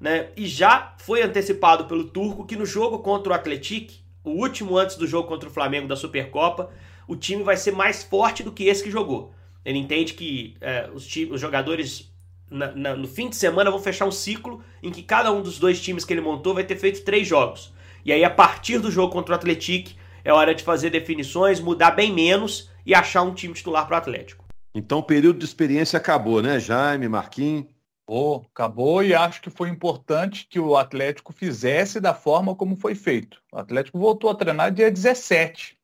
né? 0.05 0.29
E 0.37 0.47
já 0.47 0.95
foi 0.99 1.23
antecipado 1.23 1.87
pelo 1.87 2.05
Turco 2.05 2.45
que 2.45 2.57
no 2.57 2.67
jogo 2.67 2.99
contra 2.99 3.33
o 3.33 3.35
Atlético, 3.35 3.95
o 4.23 4.33
último 4.33 4.77
antes 4.77 4.97
do 4.97 5.07
jogo 5.07 5.27
contra 5.27 5.49
o 5.49 5.53
Flamengo 5.53 5.89
da 5.89 5.97
Supercopa, 5.97 6.69
o 7.09 7.17
time 7.17 7.43
vai 7.43 7.57
ser 7.57 7.73
mais 7.73 8.03
forte 8.03 8.43
do 8.43 8.53
que 8.53 8.65
esse 8.65 8.85
que 8.85 8.91
jogou. 8.91 9.33
Ele 9.65 9.79
entende 9.79 10.13
que 10.13 10.57
é, 10.61 10.91
os, 10.93 11.09
os 11.31 11.41
jogadores 11.41 12.13
na, 12.51 12.71
na, 12.73 12.95
no 12.95 13.09
fim 13.09 13.31
de 13.31 13.37
semana 13.37 13.71
vão 13.71 13.81
fechar 13.81 14.05
um 14.05 14.13
ciclo 14.13 14.63
em 14.83 14.91
que 14.91 15.03
cada 15.03 15.33
um 15.33 15.41
dos 15.41 15.59
dois 15.59 15.81
times 15.81 16.05
que 16.05 16.13
ele 16.13 16.21
montou 16.21 16.53
vai 16.53 16.65
ter 16.65 16.77
feito 16.77 17.03
três 17.03 17.27
jogos. 17.27 17.73
E 18.05 18.13
aí, 18.13 18.23
a 18.23 18.31
partir 18.31 18.79
do 18.79 18.91
jogo 18.91 19.11
contra 19.11 19.33
o 19.33 19.37
Atlético, 19.37 19.99
é 20.23 20.31
hora 20.31 20.55
de 20.55 20.63
fazer 20.63 20.91
definições, 20.91 21.61
mudar 21.61 21.93
bem 21.93 22.13
menos 22.13 22.69
e 22.85 22.95
achar 22.95 23.23
um 23.23 23.33
time 23.33 23.55
titular 23.55 23.87
para 23.87 23.95
o 23.95 23.99
Atlético. 23.99 24.45
Então 24.75 24.99
o 24.99 25.03
período 25.03 25.39
de 25.39 25.47
experiência 25.47 25.97
acabou, 25.97 26.43
né, 26.43 26.61
Jaime, 26.61 27.09
Marquinhos? 27.09 27.74
Oh, 28.07 28.43
acabou 28.53 29.03
e 29.03 29.15
acho 29.15 29.41
que 29.41 29.49
foi 29.49 29.71
importante 29.71 30.47
que 30.49 30.61
o 30.61 30.77
Atlético 30.77 31.33
fizesse 31.33 32.01
da 32.01 32.13
forma 32.13 32.55
como 32.55 32.77
foi 32.77 32.95
feito. 32.95 33.41
O 33.51 33.59
Atlético 33.59 33.99
voltou 33.99 34.29
a 34.31 34.35
treinar 34.35 34.71
dia 34.73 34.91
17. 34.91 35.79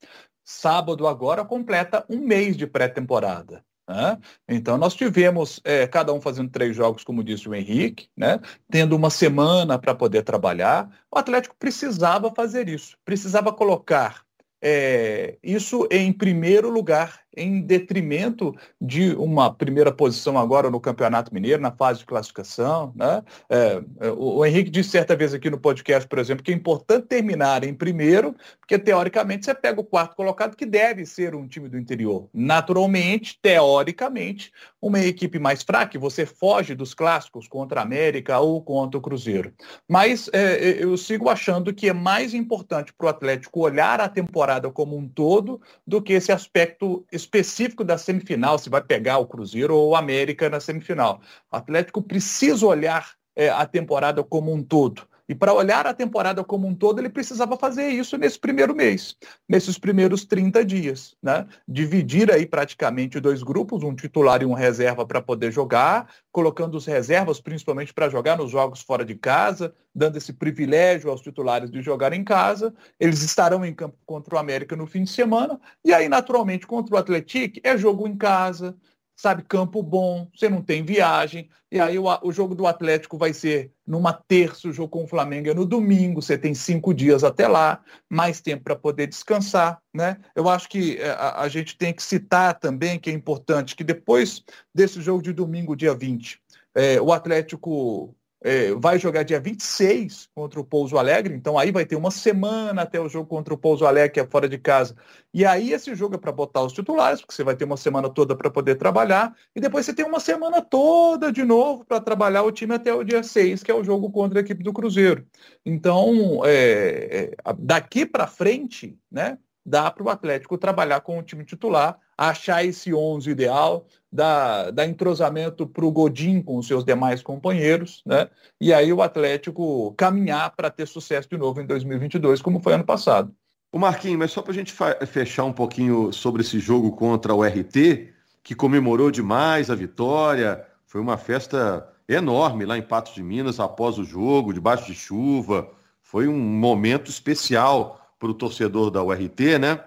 Sábado 0.45 1.07
agora 1.07 1.45
completa 1.45 2.05
um 2.11 2.19
mês 2.19 2.57
de 2.57 2.67
pré-temporada. 2.67 3.65
Né? 3.89 4.19
Então, 4.49 4.77
nós 4.77 4.95
tivemos 4.95 5.61
é, 5.65 5.87
cada 5.87 6.13
um 6.13 6.21
fazendo 6.21 6.51
três 6.51 6.77
jogos, 6.77 7.03
como 7.03 7.25
disse 7.25 7.49
o 7.49 7.55
Henrique, 7.55 8.09
né? 8.17 8.39
tendo 8.71 8.95
uma 8.95 9.11
semana 9.11 9.79
para 9.79 9.95
poder 9.95 10.23
trabalhar. 10.23 10.91
O 11.11 11.19
Atlético 11.19 11.57
precisava 11.59 12.31
fazer 12.33 12.69
isso, 12.69 12.97
precisava 13.05 13.53
colocar 13.53 14.25
é, 14.63 15.39
isso 15.43 15.89
em 15.91 16.13
primeiro 16.13 16.69
lugar 16.69 17.21
em 17.37 17.61
detrimento 17.61 18.55
de 18.81 19.15
uma 19.15 19.53
primeira 19.53 19.93
posição 19.93 20.39
agora 20.39 20.71
no 20.71 20.81
Campeonato 20.81 21.33
Mineiro, 21.33 21.63
na 21.63 21.71
fase 21.71 22.01
de 22.01 22.07
classificação. 22.07 22.93
Né? 22.95 23.23
É, 23.49 23.83
é, 24.01 24.11
o, 24.11 24.45
Henrique 24.45 24.71
disse 24.71 24.91
certa 24.91 25.15
vez 25.15 25.33
aqui 25.33 25.49
no 25.49 25.59
podcast, 25.59 26.09
por 26.09 26.19
exemplo, 26.19 26.43
que 26.43 26.51
é 26.51 26.55
importante 26.55 27.07
terminar 27.07 27.63
em 27.65 27.75
primeiro, 27.75 28.35
porque 28.59 28.79
teoricamente 28.79 29.45
você 29.45 29.55
pega 29.55 29.81
o 29.81 29.85
quarto 29.85 30.17
colocado, 30.17 30.57
que 30.57 30.67
deve 30.67 31.07
ser 31.07 31.35
um 31.35 31.47
time 31.47 31.69
do 31.69 31.79
interior. 31.79 32.29
Naturalmente, 32.35 33.39
teoricamente, 33.41 34.53
uma 34.81 34.99
equipe 34.99 35.39
mais 35.39 35.63
fraca, 35.63 35.99
você 35.99 36.25
foge 36.25 36.75
dos 36.75 36.95
clássicos 36.95 37.47
contra 37.47 37.81
a 37.81 37.83
América 37.83 38.39
ou 38.39 38.63
contra 38.63 38.99
o 38.99 39.03
Cruzeiro. 39.03 39.53
Mas 39.89 40.29
é, 40.33 40.71
é 40.71 40.85
eu 40.85 40.97
sigo 40.97 41.29
achando 41.29 41.73
que 41.73 41.89
é 41.89 41.93
mais 41.93 42.35
importante 42.35 42.93
para 42.93 43.07
o 43.07 43.09
Atlético 43.09 43.61
olhar 43.61 44.01
a 44.01 44.09
temporada 44.09 44.71
como 44.71 44.97
um 44.97 45.09
todo 45.09 45.61
do 45.87 46.01
que 46.01 46.13
esse 46.13 46.33
aspecto 46.33 47.05
específico 47.21 47.85
da 47.85 47.97
semifinal, 47.99 48.59
se 48.59 48.69
vai 48.69 48.83
pegar 48.83 49.19
o 49.19 49.27
Cruzeiro 49.27 49.77
ou 49.77 49.91
o 49.91 49.97
América 49.97 50.49
na 50.49 50.61
semifinal. 50.61 51.21
O 51.51 51.57
Atlético 51.57 52.03
precisa 52.03 52.67
olhar 52.67 53.13
é, 53.37 53.49
a 53.49 53.67
temporada 53.67 54.23
como 54.23 54.53
um 54.53 54.63
todo. 54.63 55.07
E 55.31 55.35
para 55.35 55.55
olhar 55.55 55.87
a 55.87 55.95
temporada 55.95 56.43
como 56.43 56.67
um 56.67 56.75
todo, 56.75 56.99
ele 56.99 57.09
precisava 57.09 57.57
fazer 57.57 57.89
isso 57.89 58.19
nesse 58.19 58.37
primeiro 58.37 58.75
mês, 58.75 59.17
nesses 59.49 59.79
primeiros 59.79 60.25
30 60.25 60.65
dias. 60.65 61.17
Né? 61.23 61.47
Dividir 61.69 62.33
aí 62.33 62.45
praticamente 62.45 63.21
dois 63.21 63.41
grupos, 63.41 63.85
um 63.85 63.95
titular 63.95 64.43
e 64.43 64.45
um 64.45 64.55
reserva 64.55 65.07
para 65.07 65.23
poder 65.23 65.53
jogar, 65.53 66.11
colocando 66.33 66.75
os 66.75 66.85
reservas 66.85 67.41
principalmente 67.41 67.95
para 67.95 68.09
jogar 68.09 68.39
nos 68.39 68.51
jogos 68.51 68.83
fora 68.83 69.05
de 69.05 69.15
casa, 69.15 69.73
dando 69.95 70.17
esse 70.17 70.33
privilégio 70.33 71.09
aos 71.09 71.21
titulares 71.21 71.71
de 71.71 71.81
jogar 71.81 72.13
em 72.13 72.25
casa. 72.25 72.75
Eles 72.99 73.23
estarão 73.23 73.65
em 73.65 73.73
campo 73.73 73.97
contra 74.05 74.35
o 74.35 74.39
América 74.39 74.75
no 74.75 74.85
fim 74.85 75.05
de 75.05 75.11
semana. 75.11 75.61
E 75.85 75.95
aí, 75.95 76.09
naturalmente, 76.09 76.67
contra 76.67 76.97
o 76.97 76.99
Atlético, 76.99 77.61
é 77.63 77.79
jogo 77.79 78.09
em 78.09 78.17
casa, 78.17 78.77
sabe, 79.21 79.43
campo 79.43 79.83
bom, 79.83 80.31
você 80.35 80.49
não 80.49 80.63
tem 80.63 80.83
viagem, 80.83 81.51
e 81.71 81.79
aí 81.79 81.99
o, 81.99 82.07
o, 82.23 82.33
jogo 82.33 82.55
do 82.55 82.67
Atlético 82.67 83.19
vai 83.19 83.35
ser 83.35 83.71
numa 83.87 84.15
terça, 84.15 84.67
o 84.67 84.73
jogo 84.73 84.89
com 84.89 85.05
o 85.05 85.07
Flamengo 85.07 85.51
é 85.51 85.53
no 85.53 85.67
domingo, 85.67 86.23
você 86.23 86.39
tem 86.39 86.55
cinco 86.55 86.95
dias 86.95 87.23
até 87.23 87.47
lá, 87.47 87.83
mais 88.09 88.41
tempo 88.41 88.65
para 88.65 88.75
poder 88.75 89.07
descansar, 89.07 89.79
né? 89.93 90.17
Eu 90.35 90.49
acho 90.49 90.71
que 90.71 90.97
é, 90.97 91.11
a, 91.11 91.43
a, 91.43 91.49
gente 91.51 91.77
tem 91.77 91.93
que 91.93 92.03
citar 92.03 92.59
também, 92.59 92.99
que 92.99 93.11
é 93.11 93.13
importante, 93.13 93.77
que 93.77 93.85
depois 93.85 94.43
desse 94.75 95.03
jogo 95.03 95.21
de 95.21 95.35
domingo, 95.35 95.77
dia 95.77 95.95
20, 95.95 96.41
É, 96.75 96.99
o 96.99 97.13
Atlético 97.13 98.17
é, 98.43 98.73
vai 98.73 98.99
jogar 98.99 99.23
dia 99.23 99.39
26 99.39 100.29
contra 100.35 100.59
o 100.59 100.65
Pouso 100.65 100.97
Alegre, 100.97 101.35
então 101.35 101.59
aí 101.59 101.71
vai 101.71 101.85
ter 101.85 101.97
uma 101.97 102.11
semana 102.11 102.83
até 102.83 102.99
o 102.99 103.09
jogo 103.09 103.29
contra 103.29 103.53
o 103.53 103.59
Pouso 103.59 103.85
Alegre, 103.85 104.15
que 104.15 104.21
é 104.21 104.27
fora 104.27 104.49
de 104.49 104.57
casa. 104.57 104.97
E 105.33 105.45
aí 105.45 105.73
esse 105.73 105.95
jogo 105.95 106.15
é 106.15 106.19
para 106.19 106.33
botar 106.33 106.63
os 106.63 106.73
titulares, 106.73 107.21
porque 107.21 107.35
você 107.35 107.45
vai 107.45 107.55
ter 107.55 107.65
uma 107.65 107.77
semana 107.77 108.09
toda 108.09 108.35
para 108.35 108.51
poder 108.51 108.77
trabalhar, 108.77 109.35
e 109.55 109.61
depois 109.61 109.85
você 109.85 109.93
tem 109.93 110.07
uma 110.07 110.21
semana 110.21 110.63
toda 110.63 111.31
de 111.31 111.45
novo 111.45 111.85
para 111.85 112.01
trabalhar 112.01 112.43
o 112.43 112.53
time 112.53 112.75
até 112.75 112.95
o 112.95 113.05
dia 113.05 113.23
6, 113.23 113.63
que 113.63 113.71
é 113.71 113.75
o 113.75 113.85
jogo 113.85 114.11
contra 114.11 114.41
a 114.41 114.43
equipe 114.43 114.65
do 114.65 114.73
Cruzeiro. 114.73 115.27
Então, 115.65 116.43
é, 116.45 117.35
é 117.45 117.55
daqui 117.59 118.07
para 118.07 118.27
frente, 118.27 118.99
né, 119.11 119.39
dá 119.65 119.91
para 119.91 120.03
o 120.03 120.09
Atlético 120.09 120.57
trabalhar 120.57 121.01
com 121.01 121.19
o 121.19 121.23
time 121.23 121.45
titular, 121.45 121.99
achar 122.21 122.63
esse 122.63 122.93
11 122.93 123.31
ideal, 123.31 123.87
dar, 124.13 124.87
entrosamento 124.87 125.67
para 125.67 125.87
o 125.87 125.91
Godin 125.91 126.43
com 126.43 126.59
os 126.59 126.67
seus 126.67 126.85
demais 126.85 127.23
companheiros, 127.23 128.03
né? 128.05 128.29
E 128.61 128.75
aí 128.75 128.93
o 128.93 129.01
Atlético 129.01 129.95
caminhar 129.97 130.55
para 130.55 130.69
ter 130.69 130.87
sucesso 130.87 131.27
de 131.31 131.39
novo 131.39 131.63
em 131.63 131.67
2022, 131.67 132.43
como 132.43 132.61
foi 132.61 132.75
ano 132.75 132.85
passado. 132.85 133.35
O 133.73 133.79
Marquinhos, 133.79 134.19
mas 134.19 134.33
só 134.33 134.43
para 134.43 134.53
a 134.53 134.55
gente 134.55 134.75
fechar 135.07 135.45
um 135.45 135.53
pouquinho 135.53 136.13
sobre 136.13 136.43
esse 136.43 136.59
jogo 136.59 136.93
contra 136.93 137.35
o 137.35 137.43
RT, 137.43 138.13
que 138.43 138.55
comemorou 138.55 139.11
demais 139.11 139.71
a 139.71 139.75
vitória, 139.75 140.67
foi 140.87 141.01
uma 141.01 141.17
festa 141.17 141.89
enorme 142.07 142.67
lá 142.67 142.77
em 142.77 142.83
Patos 142.83 143.15
de 143.15 143.23
Minas 143.23 143.59
após 143.59 143.97
o 143.97 144.05
jogo, 144.05 144.53
debaixo 144.53 144.85
de 144.85 144.95
chuva, 144.95 145.71
foi 146.03 146.29
um 146.29 146.39
momento 146.39 147.11
especial 147.11 147.99
para 148.19 148.29
o 148.29 148.35
torcedor 148.35 148.91
da 148.91 149.03
URT, 149.03 149.59
né? 149.59 149.81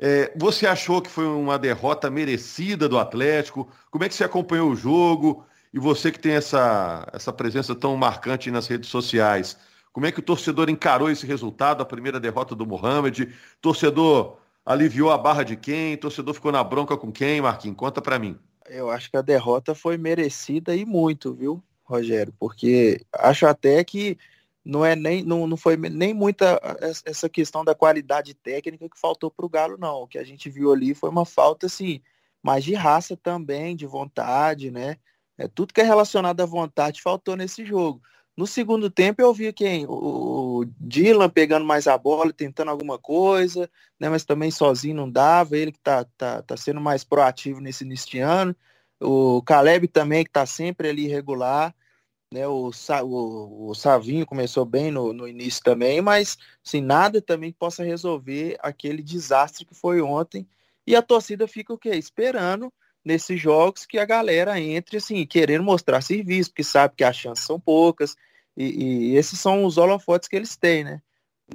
É, 0.00 0.32
você 0.36 0.66
achou 0.66 1.02
que 1.02 1.10
foi 1.10 1.26
uma 1.26 1.58
derrota 1.58 2.08
merecida 2.08 2.88
do 2.88 2.98
Atlético? 2.98 3.68
Como 3.90 4.04
é 4.04 4.08
que 4.08 4.14
você 4.14 4.22
acompanhou 4.22 4.70
o 4.70 4.76
jogo? 4.76 5.44
E 5.74 5.78
você 5.78 6.12
que 6.12 6.20
tem 6.20 6.32
essa, 6.32 7.06
essa 7.12 7.32
presença 7.32 7.74
tão 7.74 7.96
marcante 7.96 8.50
nas 8.50 8.66
redes 8.68 8.88
sociais, 8.88 9.58
como 9.92 10.06
é 10.06 10.12
que 10.12 10.20
o 10.20 10.22
torcedor 10.22 10.70
encarou 10.70 11.10
esse 11.10 11.26
resultado, 11.26 11.82
a 11.82 11.86
primeira 11.86 12.20
derrota 12.20 12.54
do 12.54 12.64
Mohamed? 12.64 13.34
Torcedor 13.60 14.38
aliviou 14.64 15.10
a 15.10 15.18
barra 15.18 15.42
de 15.42 15.56
quem? 15.56 15.96
Torcedor 15.96 16.34
ficou 16.34 16.52
na 16.52 16.62
bronca 16.62 16.96
com 16.96 17.10
quem, 17.10 17.40
Marquinhos? 17.40 17.76
Conta 17.76 18.00
para 18.00 18.18
mim. 18.18 18.38
Eu 18.68 18.90
acho 18.90 19.10
que 19.10 19.16
a 19.16 19.22
derrota 19.22 19.74
foi 19.74 19.98
merecida 19.98 20.76
e 20.76 20.84
muito, 20.84 21.34
viu, 21.34 21.62
Rogério? 21.82 22.32
Porque 22.38 23.00
acho 23.12 23.46
até 23.46 23.82
que 23.82 24.16
não 24.68 24.84
é 24.84 24.94
nem 24.94 25.24
não, 25.24 25.46
não 25.46 25.56
foi 25.56 25.78
nem 25.78 26.12
muita 26.12 26.60
essa 27.06 27.26
questão 27.26 27.64
da 27.64 27.74
qualidade 27.74 28.34
técnica 28.34 28.86
que 28.86 29.00
faltou 29.00 29.30
para 29.30 29.46
o 29.46 29.48
Galo 29.48 29.78
não. 29.78 30.02
O 30.02 30.06
que 30.06 30.18
a 30.18 30.24
gente 30.24 30.50
viu 30.50 30.70
ali 30.70 30.94
foi 30.94 31.08
uma 31.08 31.24
falta 31.24 31.64
assim 31.64 32.02
mais 32.42 32.62
de 32.62 32.74
raça 32.74 33.16
também 33.16 33.74
de 33.74 33.86
vontade 33.86 34.70
né? 34.70 34.98
É 35.38 35.48
tudo 35.48 35.72
que 35.72 35.80
é 35.80 35.84
relacionado 35.84 36.42
à 36.42 36.44
vontade 36.44 37.00
faltou 37.00 37.34
nesse 37.34 37.64
jogo. 37.64 38.02
No 38.36 38.46
segundo 38.46 38.90
tempo 38.90 39.22
eu 39.22 39.32
vi 39.32 39.50
quem? 39.54 39.86
O, 39.88 40.66
Dylan 40.78 41.30
pegando 41.30 41.64
mais 41.64 41.86
a 41.86 41.96
bola 41.96 42.30
tentando 42.30 42.70
alguma 42.70 42.98
coisa 42.98 43.70
né? 43.98 44.10
Mas 44.10 44.26
também 44.26 44.50
sozinho 44.50 44.96
não 44.96 45.10
dava. 45.10 45.56
Ele 45.56 45.72
que 45.72 45.80
tá, 45.80 46.04
tá, 46.18 46.42
tá 46.42 46.56
sendo 46.58 46.80
mais 46.80 47.02
proativo 47.02 47.58
nesse 47.58 47.86
neste 47.86 48.18
ano. 48.18 48.54
O 49.00 49.40
Caleb 49.42 49.88
também 49.88 50.24
que 50.24 50.30
tá 50.30 50.44
sempre 50.44 50.90
ali 50.90 51.06
regular 51.06 51.74
né, 52.32 52.46
o, 52.46 52.70
o, 52.70 53.70
o 53.70 53.74
Savinho 53.74 54.26
começou 54.26 54.64
bem 54.64 54.90
no, 54.90 55.12
no 55.12 55.26
início 55.26 55.62
também, 55.62 56.00
mas 56.00 56.36
assim, 56.64 56.80
nada 56.80 57.22
também 57.22 57.52
possa 57.52 57.82
resolver 57.82 58.56
aquele 58.60 59.02
desastre 59.02 59.64
que 59.64 59.74
foi 59.74 60.00
ontem. 60.00 60.46
E 60.86 60.94
a 60.94 61.02
torcida 61.02 61.48
fica 61.48 61.72
o 61.72 61.78
quê? 61.78 61.90
Esperando 61.90 62.72
nesses 63.04 63.40
jogos 63.40 63.86
que 63.86 63.98
a 63.98 64.04
galera 64.04 64.60
entre 64.60 64.98
assim, 64.98 65.24
querendo 65.26 65.64
mostrar 65.64 66.02
serviço, 66.02 66.50
porque 66.50 66.64
sabe 66.64 66.94
que 66.96 67.04
as 67.04 67.16
chances 67.16 67.44
são 67.44 67.58
poucas. 67.58 68.14
E, 68.56 69.12
e 69.12 69.16
esses 69.16 69.38
são 69.38 69.64
os 69.64 69.78
holofotes 69.78 70.28
que 70.28 70.36
eles 70.36 70.56
têm, 70.56 70.84
né? 70.84 71.00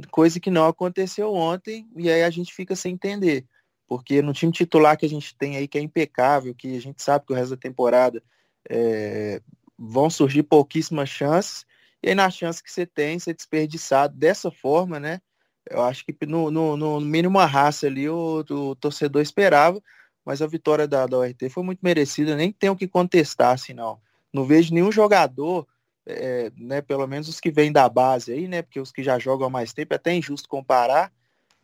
Coisa 0.10 0.40
que 0.40 0.50
não 0.50 0.68
aconteceu 0.68 1.34
ontem, 1.34 1.88
e 1.96 2.10
aí 2.10 2.24
a 2.24 2.30
gente 2.30 2.54
fica 2.54 2.76
sem 2.76 2.94
entender. 2.94 3.46
Porque 3.88 4.22
no 4.22 4.34
time 4.34 4.52
titular 4.52 4.98
que 4.98 5.06
a 5.06 5.10
gente 5.10 5.36
tem 5.38 5.58
aí, 5.58 5.68
que 5.68 5.78
é 5.78 5.82
impecável, 5.82 6.56
que 6.56 6.76
a 6.76 6.82
gente 6.82 7.04
sabe 7.04 7.26
que 7.26 7.34
o 7.34 7.36
resto 7.36 7.52
da 7.52 7.58
temporada 7.58 8.24
é, 8.70 9.42
vão 9.78 10.10
surgir 10.10 10.44
pouquíssimas 10.44 11.10
chances, 11.10 11.66
e 12.02 12.10
aí 12.10 12.16
na 12.16 12.30
chance 12.30 12.62
que 12.62 12.72
você 12.72 12.86
tem, 12.86 13.18
ser 13.18 13.34
desperdiçado 13.34 14.16
dessa 14.16 14.52
forma, 14.52 15.00
né? 15.00 15.22
Eu 15.70 15.82
acho 15.82 16.06
que 16.06 16.14
no, 16.26 16.52
no, 16.52 16.76
no 16.76 17.00
mínimo 17.00 17.40
a 17.40 17.46
raça 17.46 17.88
ali 17.88 18.10
o, 18.10 18.44
o, 18.50 18.76
torcedor 18.76 19.22
esperava, 19.22 19.82
mas 20.26 20.42
a 20.42 20.48
vitória 20.48 20.88
da, 20.88 21.06
da 21.06 21.18
ORT 21.18 21.50
foi 21.50 21.64
muito 21.64 21.80
merecida, 21.82 22.36
nem 22.36 22.52
tem 22.52 22.70
o 22.70 22.76
que 22.76 22.88
contestar, 22.88 23.54
assim, 23.54 23.74
não. 23.74 24.00
Não 24.32 24.44
vejo 24.44 24.74
nenhum 24.74 24.92
jogador, 24.92 25.66
é, 26.06 26.52
né, 26.58 26.82
pelo 26.82 27.08
menos 27.08 27.30
os 27.30 27.40
que 27.40 27.52
vêm 27.52 27.72
da 27.72 27.88
base 27.88 28.34
aí, 28.34 28.48
né, 28.48 28.62
porque 28.62 28.80
os 28.80 28.92
que 28.92 29.02
já 29.02 29.18
jogam 29.18 29.48
há 29.48 29.50
mais 29.50 29.74
tempo, 29.74 29.94
é 29.94 29.96
até 29.96 30.14
injusto 30.14 30.50
comparar, 30.50 31.12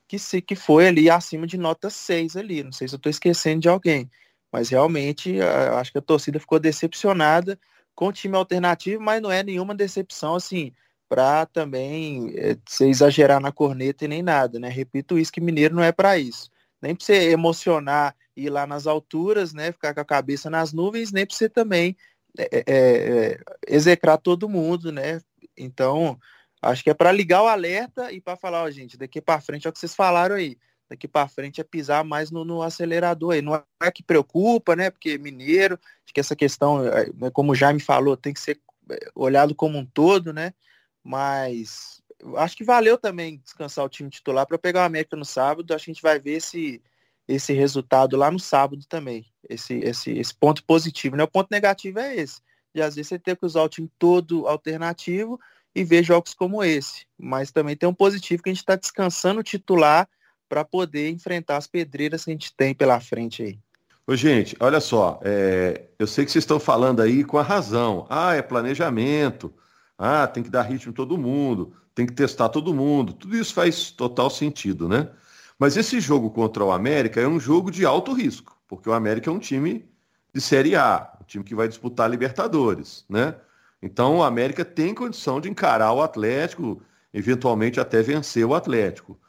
que, 0.08 0.18
se, 0.18 0.42
que 0.42 0.56
foi 0.56 0.88
ali 0.88 1.10
acima 1.10 1.46
de 1.46 1.58
nota 1.58 1.90
6 1.90 2.36
ali, 2.36 2.64
não 2.64 2.72
sei 2.72 2.88
se 2.88 2.96
eu 2.96 2.98
estou 2.98 3.10
esquecendo 3.10 3.62
de 3.62 3.70
alguém, 3.70 4.10
mas 4.52 4.70
realmente 4.70 5.40
acho 5.42 5.92
que 5.92 5.98
a 5.98 6.02
torcida 6.02 6.40
ficou 6.40 6.60
decepcionada, 6.60 7.60
com 8.00 8.14
time 8.14 8.38
alternativo, 8.38 9.04
mas 9.04 9.22
não 9.22 9.30
é 9.30 9.44
nenhuma 9.44 9.76
decepção 9.76 10.34
assim 10.34 10.72
para 11.10 11.46
também 11.48 12.34
é, 12.38 12.56
exagerar 12.80 13.42
na 13.42 13.52
corneta 13.52 14.06
e 14.06 14.08
nem 14.08 14.24
nada, 14.24 14.58
né? 14.58 14.70
Repito 14.70 15.20
isso 15.20 15.34
que 15.34 15.42
mineiro 15.42 15.76
não 15.76 15.84
é 15.84 15.92
para 15.92 16.18
isso. 16.18 16.50
Nem 16.82 16.96
para 16.96 17.06
você 17.06 17.30
emocionar 17.30 18.16
e 18.38 18.46
ir 18.46 18.50
lá 18.50 18.66
nas 18.66 18.88
alturas, 18.88 19.54
né? 19.54 19.74
Ficar 19.74 19.94
com 19.94 20.00
a 20.00 20.06
cabeça 20.06 20.50
nas 20.50 20.72
nuvens, 20.72 21.12
nem 21.12 21.26
para 21.26 21.36
você 21.36 21.50
também 21.50 21.98
é, 22.38 22.64
é, 22.66 23.40
execrar 23.68 24.18
todo 24.18 24.48
mundo, 24.48 24.94
né? 24.94 25.20
Então, 25.58 26.18
acho 26.62 26.82
que 26.82 26.90
é 26.90 26.94
para 26.94 27.12
ligar 27.12 27.44
o 27.44 27.48
alerta 27.48 28.14
e 28.14 28.22
para 28.22 28.38
falar, 28.38 28.64
ó, 28.64 28.70
gente, 28.70 28.98
daqui 28.98 29.20
para 29.20 29.42
frente 29.42 29.68
é 29.68 29.70
o 29.70 29.74
que 29.74 29.80
vocês 29.80 29.94
falaram 29.94 30.36
aí 30.36 30.58
daqui 30.90 31.08
para 31.08 31.28
frente 31.28 31.62
é 31.62 31.64
pisar 31.64 32.04
mais 32.04 32.32
no, 32.32 32.44
no, 32.44 32.64
acelerador 32.64 33.34
aí. 33.34 33.42
Não 33.42 33.54
é 33.82 33.92
que 33.92 34.02
preocupa, 34.02 34.76
né? 34.76 34.90
Porque 34.90 35.18
mineiro, 35.18 35.80
acho 36.04 36.14
que 36.14 36.20
essa 36.20 36.36
questão, 36.36 36.86
é, 36.86 37.12
né, 37.14 37.30
como 37.32 37.54
já 37.54 37.72
me 37.72 37.80
falou, 37.80 38.18
tem 38.18 38.34
que 38.34 38.40
ser 38.40 38.60
é, 38.90 38.98
olhado 39.14 39.54
como 39.54 39.78
um 39.78 39.86
todo, 39.86 40.34
né? 40.34 40.54
Mas 41.04 42.02
acho 42.38 42.58
que 42.58 42.64
valeu 42.64 42.98
também 42.98 43.38
descansar 43.38 43.86
o 43.86 43.90
time 43.90 44.10
titular 44.10 44.48
para 44.48 44.58
pegar 44.58 44.82
o 44.82 44.86
América 44.86 45.16
no 45.16 45.24
sábado. 45.24 45.74
Acho 45.74 45.86
que 45.86 45.92
a 45.92 45.94
gente 45.94 46.04
vai 46.04 46.20
ver 46.20 46.38
esse, 46.38 46.82
esse 47.28 47.54
resultado 47.54 48.18
lá 48.18 48.32
no 48.32 48.40
sábado 48.40 48.84
também. 48.90 49.26
Esse, 49.48 49.76
esse, 49.76 50.12
esse 50.18 50.34
ponto 50.34 50.64
positivo, 50.64 51.16
né? 51.16 51.24
O 51.24 51.28
ponto 51.28 51.50
negativo 51.52 52.00
é 52.00 52.16
esse. 52.16 52.42
De 52.74 52.82
às 52.82 52.96
vezes 52.96 53.10
você 53.10 53.20
ter 53.20 53.38
que 53.38 53.46
usar 53.46 53.62
o 53.62 53.70
time 53.70 53.90
todo 54.00 54.48
alternativo 54.48 55.40
e 55.76 55.84
ver 55.84 56.04
jogos 56.04 56.34
como 56.34 56.64
esse. 56.64 57.06
Mas 57.16 57.52
também 57.52 57.76
tem 57.76 57.88
um 57.88 57.94
positivo 57.94 58.42
que 58.42 58.50
a 58.50 58.54
gente 58.54 58.62
está 58.62 58.76
descansando 58.76 59.42
o 59.42 59.44
titular 59.44 60.10
para 60.50 60.66
poder 60.66 61.10
enfrentar 61.12 61.58
as 61.58 61.68
pedreiras 61.68 62.26
que 62.26 62.32
a 62.32 62.34
gente 62.34 62.52
tem 62.54 62.74
pela 62.74 63.00
frente 63.00 63.44
aí. 63.44 63.60
Ô, 64.08 64.16
gente, 64.16 64.58
olha 64.60 64.80
só, 64.80 65.20
é, 65.24 65.84
eu 66.00 66.08
sei 66.08 66.26
que 66.26 66.32
vocês 66.32 66.42
estão 66.42 66.60
falando 66.60 67.00
aí 67.00 67.24
com 67.24 67.38
a 67.38 67.44
razão. 67.44 68.08
Ah, 68.10 68.34
é 68.34 68.42
planejamento. 68.42 69.54
Ah, 69.96 70.26
tem 70.26 70.42
que 70.42 70.50
dar 70.50 70.64
ritmo 70.64 70.92
todo 70.92 71.18
mundo, 71.18 71.74
tem 71.94 72.08
que 72.08 72.14
testar 72.14 72.50
todo 72.50 72.74
mundo. 72.74 73.14
Tudo 73.14 73.38
isso 73.38 73.54
faz 73.54 73.92
total 73.92 74.30
sentido, 74.32 74.90
né? 74.90 75.10
Mas 75.60 75.78
esse 75.78 76.00
jogo 76.00 76.32
contra 76.32 76.64
o 76.64 76.72
América 76.72 77.22
é 77.22 77.28
um 77.28 77.40
jogo 77.40 77.70
de 77.70 77.86
alto 77.86 78.14
risco, 78.14 78.58
porque 78.68 78.90
o 78.90 78.94
América 78.94 79.30
é 79.30 79.34
um 79.34 79.40
time 79.40 79.86
de 80.34 80.40
Série 80.40 80.76
A, 80.76 81.12
um 81.22 81.26
time 81.26 81.44
que 81.44 81.54
vai 81.54 81.68
disputar 81.68 82.06
a 82.06 82.10
Libertadores, 82.10 83.06
né? 83.10 83.36
Então 83.82 84.18
o 84.18 84.24
América 84.24 84.66
tem 84.66 84.96
condição 84.96 85.40
de 85.40 85.50
encarar 85.50 85.92
o 85.92 86.02
Atlético, 86.02 86.82
eventualmente 87.14 87.80
até 87.80 88.02
vencer 88.02 88.46
o 88.46 88.56
Atlético. 88.56 89.20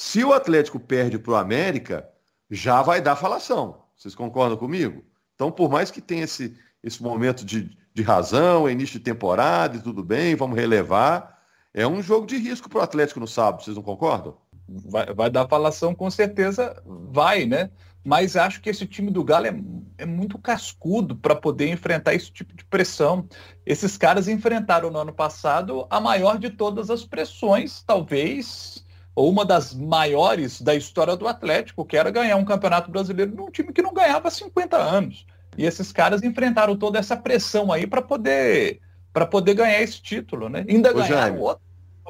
Se 0.00 0.22
o 0.22 0.32
Atlético 0.32 0.78
perde 0.78 1.18
para 1.18 1.32
o 1.32 1.34
América, 1.34 2.08
já 2.48 2.82
vai 2.82 3.00
dar 3.00 3.16
falação. 3.16 3.82
Vocês 3.96 4.14
concordam 4.14 4.56
comigo? 4.56 5.04
Então, 5.34 5.50
por 5.50 5.68
mais 5.68 5.90
que 5.90 6.00
tenha 6.00 6.22
esse, 6.22 6.56
esse 6.84 7.02
momento 7.02 7.44
de, 7.44 7.76
de 7.92 8.02
razão, 8.04 8.70
início 8.70 9.00
de 9.00 9.04
temporada 9.04 9.76
e 9.76 9.82
tudo 9.82 10.04
bem, 10.04 10.36
vamos 10.36 10.56
relevar, 10.56 11.42
é 11.74 11.84
um 11.84 12.00
jogo 12.00 12.28
de 12.28 12.36
risco 12.36 12.68
para 12.68 12.78
o 12.78 12.82
Atlético 12.82 13.18
no 13.18 13.26
sábado, 13.26 13.64
vocês 13.64 13.74
não 13.74 13.82
concordam? 13.82 14.36
Vai, 14.68 15.12
vai 15.12 15.30
dar 15.30 15.48
falação, 15.48 15.92
com 15.92 16.08
certeza 16.12 16.80
vai, 16.86 17.44
né? 17.44 17.68
Mas 18.04 18.36
acho 18.36 18.60
que 18.60 18.70
esse 18.70 18.86
time 18.86 19.10
do 19.10 19.24
Galo 19.24 19.46
é, 19.48 19.60
é 19.98 20.06
muito 20.06 20.38
cascudo 20.38 21.16
para 21.16 21.34
poder 21.34 21.70
enfrentar 21.70 22.14
esse 22.14 22.30
tipo 22.30 22.54
de 22.54 22.64
pressão. 22.66 23.28
Esses 23.66 23.96
caras 23.96 24.28
enfrentaram 24.28 24.92
no 24.92 24.98
ano 25.00 25.12
passado 25.12 25.88
a 25.90 25.98
maior 25.98 26.38
de 26.38 26.50
todas 26.50 26.88
as 26.88 27.04
pressões, 27.04 27.82
talvez 27.82 28.86
ou 29.18 29.28
uma 29.28 29.44
das 29.44 29.74
maiores 29.74 30.62
da 30.62 30.76
história 30.76 31.16
do 31.16 31.26
Atlético, 31.26 31.84
que 31.84 31.96
era 31.96 32.08
ganhar 32.08 32.36
um 32.36 32.44
campeonato 32.44 32.88
brasileiro 32.88 33.34
num 33.34 33.50
time 33.50 33.72
que 33.72 33.82
não 33.82 33.92
ganhava 33.92 34.28
há 34.28 34.30
50 34.30 34.76
anos. 34.76 35.26
E 35.56 35.66
esses 35.66 35.90
caras 35.90 36.22
enfrentaram 36.22 36.76
toda 36.76 37.00
essa 37.00 37.16
pressão 37.16 37.72
aí 37.72 37.84
para 37.84 38.00
poder 38.00 38.78
para 39.12 39.26
poder 39.26 39.54
ganhar 39.54 39.82
esse 39.82 40.00
título, 40.00 40.48
né? 40.48 40.64
Ainda 40.68 40.92
ganhar 40.92 41.32
o 41.32 41.40
outro 41.40 41.60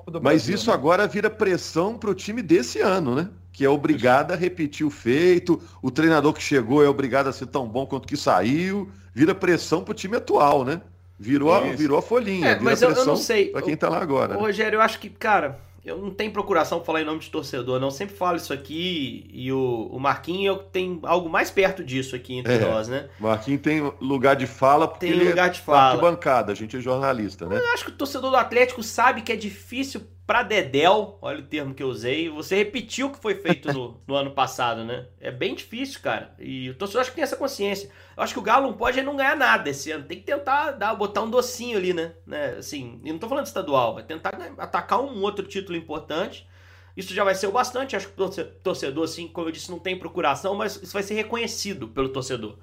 Mas 0.07 0.21
Brasil, 0.21 0.55
isso 0.55 0.69
né? 0.69 0.75
agora 0.75 1.07
vira 1.07 1.31
pressão 1.31 1.97
para 1.97 2.11
o 2.11 2.15
time 2.15 2.43
desse 2.43 2.81
ano, 2.81 3.15
né? 3.15 3.31
Que 3.55 3.65
é 3.65 3.71
obrigado 3.71 4.33
a 4.33 4.37
repetir 4.37 4.85
o 4.85 4.91
feito, 4.91 5.62
o 5.81 5.91
treinador 5.91 6.35
que 6.35 6.43
chegou 6.43 6.85
é 6.85 6.88
obrigado 6.91 7.29
a 7.29 7.33
ser 7.33 7.47
tão 7.47 7.67
bom 7.67 7.87
quanto 7.87 8.07
que 8.07 8.19
saiu, 8.19 8.91
vira 9.15 9.35
pressão 9.35 9.83
para 9.83 9.93
o 9.93 9.95
time 9.95 10.19
atual, 10.19 10.62
né? 10.62 10.83
Virou, 11.19 11.55
a, 11.55 11.61
virou 11.61 11.99
a 11.99 12.03
folhinha, 12.03 12.50
é, 12.50 12.61
mas 12.61 12.83
eu, 12.83 12.91
eu, 12.91 13.07
não 13.07 13.17
sei. 13.17 13.47
Para 13.47 13.62
quem 13.62 13.73
está 13.73 13.88
lá 13.88 13.99
agora. 13.99 14.37
Ô, 14.37 14.41
Rogério, 14.43 14.77
eu 14.77 14.83
acho 14.83 15.00
que, 15.00 15.09
cara, 15.09 15.59
eu 15.88 15.99
não 15.99 16.11
tenho 16.11 16.30
procuração 16.33 16.78
para 16.78 16.87
falar 16.87 17.00
em 17.02 17.04
nome 17.04 17.21
de 17.21 17.30
torcedor, 17.30 17.80
não. 17.80 17.88
Eu 17.88 17.92
sempre 17.92 18.14
falo 18.14 18.37
isso 18.37 18.52
aqui 18.52 19.28
e 19.33 19.50
o, 19.52 19.88
o 19.90 19.99
Marquinhos 19.99 20.61
tem 20.71 21.00
algo 21.02 21.28
mais 21.28 21.50
perto 21.50 21.83
disso 21.83 22.14
aqui 22.14 22.38
entre 22.38 22.54
é, 22.54 22.59
nós, 22.59 22.88
né? 22.88 23.09
Marquinhos 23.18 23.62
tem 23.62 23.80
lugar 24.00 24.37
de 24.37 24.47
fala 24.47 24.87
porque 24.87 25.07
tem 25.07 25.18
lugar 25.18 25.49
é 25.49 25.52
de 25.52 25.61
fala. 25.61 26.00
bancada, 26.00 26.52
a 26.52 26.54
gente 26.54 26.76
é 26.76 26.80
jornalista, 26.80 27.47
né? 27.47 27.59
Eu 27.59 27.73
acho 27.73 27.87
que 27.87 27.90
o 27.90 27.95
torcedor 27.95 28.30
do 28.30 28.37
Atlético 28.37 28.83
sabe 28.83 29.23
que 29.23 29.33
é 29.33 29.37
difícil 29.37 30.02
para 30.29 30.43
Dedel, 30.43 31.17
olha 31.23 31.39
o 31.39 31.47
termo 31.47 31.75
que 31.75 31.83
eu 31.83 31.89
usei, 31.89 32.29
você 32.29 32.55
repetiu 32.55 33.07
o 33.07 33.11
que 33.11 33.19
foi 33.19 33.35
feito 33.37 33.73
no, 33.73 33.99
no, 34.07 34.15
ano 34.15 34.33
passado, 34.33 34.85
né? 34.85 35.07
É 35.19 35.31
bem 35.31 35.55
difícil, 35.55 36.03
cara. 36.03 36.35
E 36.39 36.69
o 36.69 36.75
torcedor 36.75 37.01
acho 37.01 37.11
que 37.13 37.17
tem 37.17 37.25
essa 37.25 37.35
consciência. 37.35 37.89
Eu 38.15 38.23
acho 38.23 38.35
que 38.35 38.39
o 38.39 38.43
Galo 38.43 38.67
não 38.67 38.75
pode 38.75 39.01
não 39.01 39.17
ganhar 39.17 39.35
nada 39.35 39.71
esse 39.71 39.91
ano. 39.91 40.05
Tem 40.05 40.19
que 40.19 40.27
tentar 40.27 40.73
dar, 40.73 40.95
botar 40.95 41.23
um 41.23 41.31
docinho 41.31 41.79
ali, 41.79 41.95
né? 41.95 42.13
né? 42.27 42.57
Assim, 42.59 43.01
e 43.03 43.11
não 43.11 43.19
tô 43.19 43.27
falando 43.27 43.45
de 43.45 43.49
estadual, 43.49 43.99
é 43.99 44.03
tentar 44.03 44.39
atacar 44.59 45.01
um 45.01 45.23
outro 45.23 45.47
título 45.47 45.79
importante. 45.79 46.47
Isso 46.95 47.15
já 47.15 47.25
vai 47.25 47.35
ser 47.35 47.47
o 47.47 47.53
bastante. 47.53 47.97
Acho 47.97 48.09
que 48.09 48.23
o 48.23 48.29
torcedor, 48.63 49.05
assim, 49.05 49.29
como 49.29 49.49
eu 49.49 49.53
disse, 49.53 49.71
não 49.71 49.79
tem 49.79 49.99
procuração, 49.99 50.55
mas 50.55 50.77
isso 50.77 50.93
vai 50.93 51.03
ser 51.03 51.15
reconhecido 51.15 51.89
pelo 51.89 52.11
torcedor. 52.11 52.59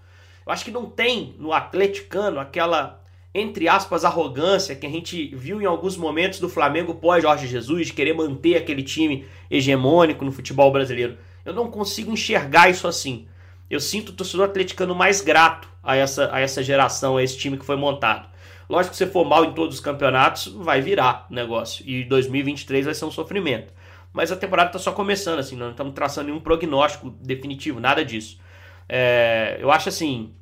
Eu 0.45 0.53
acho 0.53 0.63
que 0.63 0.69
não 0.69 0.87
tem 0.87 1.35
no 1.39 1.51
atleticano 1.51 2.39
aquela 2.39 3.03
entre 3.37 3.67
aspas, 3.67 4.05
arrogância 4.05 4.77
que 4.77 4.87
a 4.87 4.89
gente 4.89 5.35
viu 5.35 5.61
em 5.61 5.65
alguns 5.65 5.97
momentos 5.97 6.39
do 6.39 6.47
Flamengo 6.47 6.95
pós 6.95 7.21
Jorge 7.21 7.45
Jesus, 7.45 7.87
de 7.87 7.93
querer 7.93 8.13
manter 8.13 8.55
aquele 8.55 8.81
time 8.81 9.25
hegemônico 9.51 10.23
no 10.23 10.31
futebol 10.31 10.71
brasileiro. 10.71 11.17
Eu 11.43 11.53
não 11.53 11.69
consigo 11.69 12.13
enxergar 12.13 12.69
isso 12.69 12.87
assim. 12.87 13.27
Eu 13.69 13.81
sinto 13.81 14.09
o 14.09 14.13
torcedor 14.13 14.45
atleticano 14.45 14.95
mais 14.95 15.19
grato 15.19 15.67
a 15.83 15.97
essa, 15.97 16.33
a 16.33 16.39
essa 16.39 16.63
geração, 16.63 17.17
a 17.17 17.23
esse 17.23 17.37
time 17.37 17.57
que 17.57 17.65
foi 17.65 17.75
montado. 17.75 18.29
Lógico 18.69 18.91
que 18.91 18.97
se 18.97 19.05
for 19.05 19.25
mal 19.25 19.43
em 19.43 19.51
todos 19.51 19.75
os 19.75 19.81
campeonatos, 19.81 20.47
vai 20.47 20.79
virar 20.79 21.27
o 21.29 21.33
negócio. 21.33 21.83
E 21.85 22.05
2023 22.05 22.85
vai 22.85 22.93
ser 22.93 23.03
um 23.03 23.11
sofrimento. 23.11 23.73
Mas 24.13 24.31
a 24.31 24.37
temporada 24.37 24.69
está 24.69 24.79
só 24.79 24.93
começando, 24.93 25.39
assim, 25.39 25.57
não 25.57 25.71
estamos 25.71 25.93
traçando 25.93 26.27
nenhum 26.27 26.39
prognóstico 26.39 27.09
definitivo, 27.21 27.81
nada 27.81 28.05
disso. 28.05 28.39
É, 28.87 29.57
eu 29.59 29.69
acho 29.71 29.89
assim, 29.89 30.33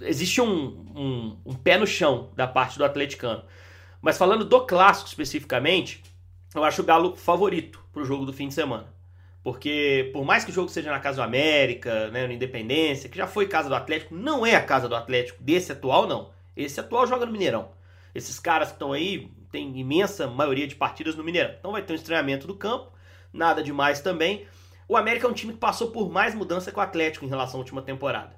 existe 0.00 0.40
um, 0.40 0.86
um, 0.94 1.38
um, 1.44 1.54
pé 1.54 1.78
no 1.78 1.86
chão 1.86 2.30
da 2.34 2.46
parte 2.46 2.78
do 2.78 2.84
atleticano. 2.84 3.44
Mas 4.00 4.18
falando 4.18 4.44
do 4.44 4.60
clássico 4.66 5.08
especificamente, 5.08 6.02
eu 6.54 6.64
acho 6.64 6.82
o 6.82 6.84
Galo 6.84 7.16
favorito 7.16 7.82
para 7.92 8.02
o 8.02 8.04
jogo 8.04 8.24
do 8.24 8.32
fim 8.32 8.48
de 8.48 8.54
semana. 8.54 8.94
Porque 9.42 10.10
por 10.12 10.24
mais 10.24 10.44
que 10.44 10.50
o 10.50 10.54
jogo 10.54 10.68
seja 10.68 10.90
na 10.90 10.98
Casa 10.98 11.18
do 11.18 11.22
América, 11.22 12.08
né, 12.10 12.26
no 12.26 12.32
Independência, 12.32 13.08
que 13.08 13.16
já 13.16 13.26
foi 13.26 13.46
casa 13.46 13.68
do 13.68 13.74
Atlético, 13.74 14.14
não 14.14 14.44
é 14.44 14.56
a 14.56 14.62
casa 14.62 14.88
do 14.88 14.96
Atlético 14.96 15.42
desse 15.42 15.70
atual, 15.70 16.06
não. 16.06 16.30
Esse 16.56 16.80
atual 16.80 17.06
joga 17.06 17.26
no 17.26 17.32
Mineirão. 17.32 17.70
Esses 18.14 18.40
caras 18.40 18.68
que 18.68 18.74
estão 18.74 18.92
aí 18.92 19.30
tem 19.52 19.78
imensa 19.78 20.26
maioria 20.26 20.66
de 20.66 20.74
partidas 20.74 21.14
no 21.14 21.22
Mineirão. 21.22 21.54
Então 21.58 21.72
vai 21.72 21.82
ter 21.82 21.92
um 21.92 21.96
estranhamento 21.96 22.46
do 22.46 22.56
campo, 22.56 22.90
nada 23.32 23.62
demais 23.62 24.00
também. 24.00 24.46
O 24.88 24.96
América 24.96 25.26
é 25.26 25.30
um 25.30 25.34
time 25.34 25.52
que 25.52 25.58
passou 25.58 25.90
por 25.90 26.10
mais 26.10 26.34
mudança 26.34 26.72
que 26.72 26.78
o 26.78 26.82
Atlético 26.82 27.24
em 27.24 27.28
relação 27.28 27.58
à 27.58 27.62
última 27.62 27.82
temporada. 27.82 28.34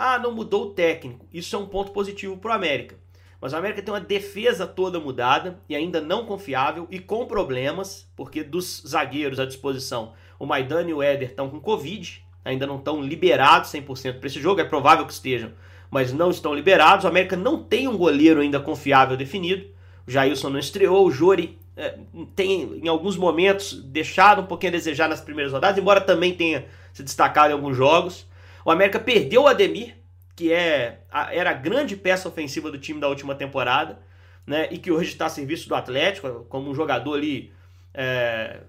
Ah, 0.00 0.16
não 0.16 0.32
mudou 0.32 0.66
o 0.66 0.70
técnico. 0.70 1.26
Isso 1.34 1.56
é 1.56 1.58
um 1.58 1.66
ponto 1.66 1.90
positivo 1.90 2.36
para 2.36 2.52
o 2.52 2.54
América. 2.54 2.94
Mas 3.40 3.52
o 3.52 3.56
América 3.56 3.82
tem 3.82 3.92
uma 3.92 4.00
defesa 4.00 4.64
toda 4.64 5.00
mudada 5.00 5.58
e 5.68 5.74
ainda 5.74 6.00
não 6.00 6.24
confiável 6.24 6.86
e 6.88 7.00
com 7.00 7.26
problemas, 7.26 8.08
porque 8.14 8.44
dos 8.44 8.80
zagueiros 8.86 9.40
à 9.40 9.44
disposição, 9.44 10.12
o 10.38 10.46
Maidana 10.46 10.88
e 10.88 10.94
o 10.94 11.02
Éder 11.02 11.30
estão 11.30 11.50
com 11.50 11.58
Covid, 11.58 12.24
ainda 12.44 12.64
não 12.64 12.76
estão 12.76 13.02
liberados 13.02 13.72
100% 13.72 14.20
para 14.20 14.28
esse 14.28 14.40
jogo, 14.40 14.60
é 14.60 14.64
provável 14.64 15.04
que 15.04 15.12
estejam, 15.12 15.50
mas 15.90 16.12
não 16.12 16.30
estão 16.30 16.54
liberados. 16.54 17.04
O 17.04 17.08
América 17.08 17.36
não 17.36 17.60
tem 17.60 17.88
um 17.88 17.96
goleiro 17.96 18.40
ainda 18.40 18.60
confiável 18.60 19.16
definido. 19.16 19.66
O 20.06 20.10
Jailson 20.12 20.50
não 20.50 20.60
estreou, 20.60 21.08
o 21.08 21.10
Jori 21.10 21.58
é, 21.76 21.98
tem 22.36 22.80
em 22.84 22.86
alguns 22.86 23.16
momentos 23.16 23.82
deixado 23.82 24.42
um 24.42 24.46
pouquinho 24.46 24.74
a 24.74 24.76
desejar 24.76 25.08
nas 25.08 25.20
primeiras 25.20 25.52
rodadas, 25.52 25.76
embora 25.76 26.00
também 26.00 26.34
tenha 26.34 26.66
se 26.92 27.02
destacado 27.02 27.50
em 27.50 27.54
alguns 27.54 27.76
jogos. 27.76 28.27
O 28.68 28.70
América 28.70 29.00
perdeu 29.00 29.44
o 29.44 29.46
Ademir, 29.46 29.96
que 30.36 30.52
é 30.52 31.00
era 31.32 31.52
a 31.52 31.54
grande 31.54 31.96
peça 31.96 32.28
ofensiva 32.28 32.70
do 32.70 32.76
time 32.76 33.00
da 33.00 33.08
última 33.08 33.34
temporada, 33.34 33.98
né? 34.46 34.68
E 34.70 34.76
que 34.76 34.92
hoje 34.92 35.08
está 35.08 35.24
a 35.24 35.30
serviço 35.30 35.70
do 35.70 35.74
Atlético, 35.74 36.44
como 36.50 36.68
um 36.68 36.74
jogador 36.74 37.14
ali 37.14 37.50
é, 37.94 38.60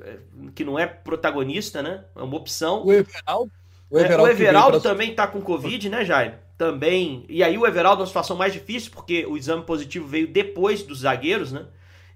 é, 0.00 0.18
que 0.54 0.64
não 0.64 0.78
é 0.78 0.86
protagonista, 0.86 1.82
né? 1.82 2.04
É 2.14 2.22
uma 2.22 2.36
opção. 2.36 2.86
O 2.86 2.92
Everaldo, 2.92 3.50
o 3.90 3.98
Everaldo, 3.98 4.22
é, 4.22 4.22
o 4.22 4.32
Everaldo 4.32 4.80
também 4.80 5.10
está 5.10 5.26
com 5.26 5.42
Covid, 5.42 5.88
né, 5.88 6.04
Jair? 6.04 6.34
Também. 6.56 7.26
E 7.28 7.42
aí 7.42 7.58
o 7.58 7.66
Everaldo 7.66 8.02
é 8.02 8.02
uma 8.02 8.06
situação 8.06 8.36
mais 8.36 8.52
difícil, 8.52 8.92
porque 8.92 9.26
o 9.26 9.36
exame 9.36 9.64
positivo 9.64 10.06
veio 10.06 10.28
depois 10.28 10.84
dos 10.84 11.00
zagueiros, 11.00 11.50
né? 11.50 11.66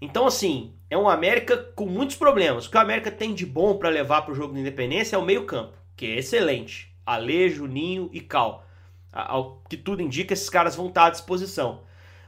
Então, 0.00 0.28
assim, 0.28 0.74
é 0.88 0.96
um 0.96 1.08
América 1.08 1.56
com 1.74 1.86
muitos 1.86 2.14
problemas. 2.14 2.66
O 2.66 2.70
que 2.70 2.76
o 2.76 2.80
América 2.80 3.10
tem 3.10 3.34
de 3.34 3.44
bom 3.44 3.76
para 3.76 3.88
levar 3.88 4.22
para 4.22 4.30
o 4.30 4.36
jogo 4.36 4.54
de 4.54 4.60
independência 4.60 5.16
é 5.16 5.18
o 5.18 5.24
meio-campo, 5.24 5.76
que 5.96 6.06
é 6.06 6.18
excelente. 6.18 6.94
Ale, 7.06 7.48
Juninho 7.48 8.10
e 8.12 8.20
Cal. 8.20 8.66
Ao 9.12 9.62
que 9.68 9.76
tudo 9.76 10.02
indica, 10.02 10.34
esses 10.34 10.50
caras 10.50 10.76
vão 10.76 10.88
estar 10.88 11.06
à 11.06 11.10
disposição. 11.10 11.82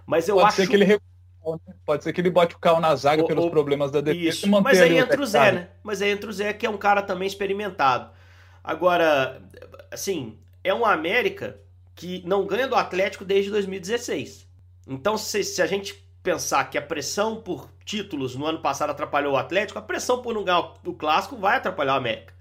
Mas 0.07 0.29
eu 0.29 0.37
Pode 0.37 0.47
acho. 0.47 0.57
Ser 0.57 0.69
que 0.69 0.77
ele? 0.77 1.01
Pode 1.85 2.05
ser 2.05 2.13
que 2.13 2.21
ele 2.21 2.31
bote 2.31 2.55
o 2.55 2.59
Cal 2.59 2.81
na 2.81 2.95
zaga 2.95 3.23
o, 3.23 3.27
pelos 3.27 3.47
o... 3.47 3.51
problemas 3.51 3.91
da 3.91 4.01
defesa 4.01 4.29
Isso. 4.29 4.47
e 4.47 4.51
Mas 4.51 4.81
aí 4.81 4.99
entra 4.99 5.21
o 5.21 5.27
Zé, 5.27 5.53
né? 5.53 5.69
Mas 5.83 6.01
aí 6.01 6.11
entra 6.11 6.29
o 6.29 6.33
Zé, 6.33 6.53
que 6.53 6.67
é 6.67 6.71
um 6.71 6.77
cara 6.77 7.03
também 7.03 7.27
experimentado. 7.27 8.11
Agora, 8.63 9.43
assim, 9.91 10.39
é 10.63 10.73
um 10.75 10.85
América 10.85 11.59
que 11.95 12.23
não 12.27 12.47
ganha 12.47 12.69
do 12.69 12.75
Atlético 12.75 13.25
desde 13.25 13.51
2016. 13.51 14.47
Então, 14.87 15.19
se, 15.19 15.43
se 15.43 15.61
a 15.61 15.67
gente 15.67 15.95
pensar 16.23 16.65
que 16.65 16.77
a 16.77 16.83
pressão 16.83 17.37
por 17.37 17.71
títulos 17.85 18.37
no 18.37 18.47
ano 18.47 18.61
passado 18.61 18.91
atrapalhou 18.91 19.35
o 19.35 19.37
Atlético, 19.37 19.79
a 19.79 19.83
pressão 19.83 20.21
por 20.21 20.35
não 20.35 20.45
ganhar 20.45 20.75
o 20.85 20.93
clássico 20.93 21.37
vai 21.37 21.57
atrapalhar 21.57 21.95
o 21.95 21.97
América. 21.97 22.35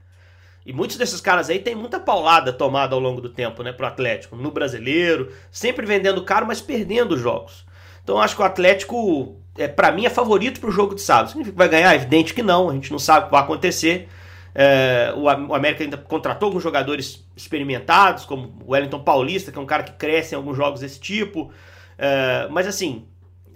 E 0.68 0.74
muitos 0.74 0.98
desses 0.98 1.22
caras 1.22 1.50
aí 1.50 1.60
tem 1.60 1.74
muita 1.74 1.98
paulada 1.98 2.52
tomada 2.52 2.94
ao 2.94 3.00
longo 3.00 3.22
do 3.22 3.30
tempo, 3.30 3.64
né, 3.64 3.72
pro 3.72 3.88
Atlético, 3.88 4.36
no 4.36 4.52
brasileiro, 4.52 5.32
sempre 5.50 5.86
vendendo 5.86 6.22
caro, 6.26 6.46
mas 6.46 6.60
perdendo 6.60 7.18
jogos. 7.18 7.66
Então 8.04 8.20
acho 8.20 8.36
que 8.36 8.42
o 8.42 8.46
Atlético, 8.46 9.38
é, 9.58 9.66
para 9.70 9.94
mim, 9.94 10.06
é 10.06 10.10
favorito 10.10 10.60
pro 10.60 10.70
jogo 10.70 10.94
de 10.94 11.00
sábado. 11.02 11.30
Significa 11.30 11.54
que 11.54 11.58
vai 11.58 11.70
ganhar? 11.70 11.96
Evidente 11.96 12.34
que 12.34 12.44
não, 12.44 12.70
a 12.70 12.74
gente 12.74 12.92
não 12.92 13.00
sabe 13.00 13.22
o 13.22 13.26
que 13.28 13.32
vai 13.32 13.44
acontecer. 13.44 14.10
É, 14.54 15.14
o, 15.16 15.22
o 15.22 15.56
América 15.56 15.86
ainda 15.86 15.96
contratou 15.96 16.48
alguns 16.48 16.64
jogadores 16.64 17.26
experimentados, 17.34 18.26
como 18.26 18.58
o 18.66 18.74
Wellington 18.74 19.00
Paulista, 19.00 19.54
que 19.54 19.58
é 19.58 19.62
um 19.62 19.66
cara 19.66 19.84
que 19.84 19.94
cresce 19.94 20.36
em 20.36 20.38
alguns 20.38 20.58
jogos 20.58 20.82
desse 20.82 21.00
tipo. 21.00 21.50
É, 21.98 22.46
mas 22.52 22.68
assim, 22.68 23.08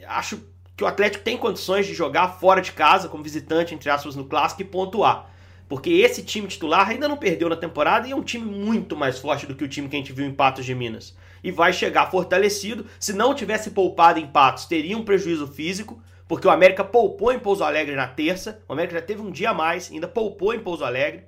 acho 0.07 0.39
que 0.77 0.83
o 0.85 0.87
Atlético 0.87 1.25
tem 1.25 1.35
condições 1.35 1.85
de 1.85 1.93
jogar 1.93 2.29
fora 2.39 2.61
de 2.61 2.71
casa, 2.71 3.09
como 3.09 3.21
visitante, 3.21 3.75
entre 3.75 3.89
aspas, 3.89 4.15
no 4.15 4.23
clássico 4.23 4.61
e 4.61 4.65
pontuar. 4.65 5.29
Porque 5.71 5.89
esse 5.89 6.21
time 6.21 6.49
titular 6.49 6.89
ainda 6.89 7.07
não 7.07 7.15
perdeu 7.15 7.47
na 7.47 7.55
temporada 7.55 8.05
e 8.05 8.11
é 8.11 8.15
um 8.15 8.21
time 8.21 8.43
muito 8.43 8.93
mais 8.93 9.19
forte 9.19 9.45
do 9.45 9.55
que 9.55 9.63
o 9.63 9.69
time 9.69 9.87
que 9.87 9.95
a 9.95 9.99
gente 9.99 10.11
viu 10.11 10.25
em 10.25 10.33
Patos 10.33 10.65
de 10.65 10.75
Minas. 10.75 11.15
E 11.41 11.49
vai 11.49 11.71
chegar 11.71 12.11
fortalecido. 12.11 12.87
Se 12.99 13.13
não 13.13 13.33
tivesse 13.33 13.71
poupado 13.71 14.19
em 14.19 14.27
Patos, 14.27 14.65
teria 14.65 14.97
um 14.97 15.05
prejuízo 15.05 15.47
físico, 15.47 16.03
porque 16.27 16.45
o 16.45 16.51
América 16.51 16.83
poupou 16.83 17.31
em 17.31 17.39
Pouso 17.39 17.63
Alegre 17.63 17.95
na 17.95 18.05
terça. 18.05 18.61
O 18.67 18.73
América 18.73 18.95
já 18.95 19.01
teve 19.01 19.21
um 19.21 19.31
dia 19.31 19.51
a 19.51 19.53
mais, 19.53 19.89
ainda 19.89 20.09
poupou 20.09 20.53
em 20.53 20.59
Pouso 20.59 20.83
Alegre. 20.83 21.23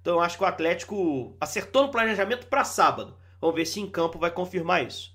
Então 0.00 0.14
eu 0.14 0.20
acho 0.20 0.38
que 0.38 0.44
o 0.44 0.46
Atlético 0.46 1.36
acertou 1.40 1.82
no 1.82 1.90
planejamento 1.90 2.46
para 2.46 2.62
sábado. 2.62 3.16
Vamos 3.40 3.56
ver 3.56 3.66
se 3.66 3.80
em 3.80 3.90
campo 3.90 4.16
vai 4.16 4.30
confirmar 4.30 4.86
isso. 4.86 5.12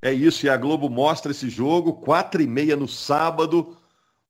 É 0.00 0.10
isso, 0.10 0.46
e 0.46 0.48
a 0.48 0.56
Globo 0.56 0.88
mostra 0.88 1.32
esse 1.32 1.50
jogo, 1.50 2.00
quatro 2.00 2.40
e 2.40 2.46
meia 2.46 2.76
no 2.76 2.88
sábado. 2.88 3.76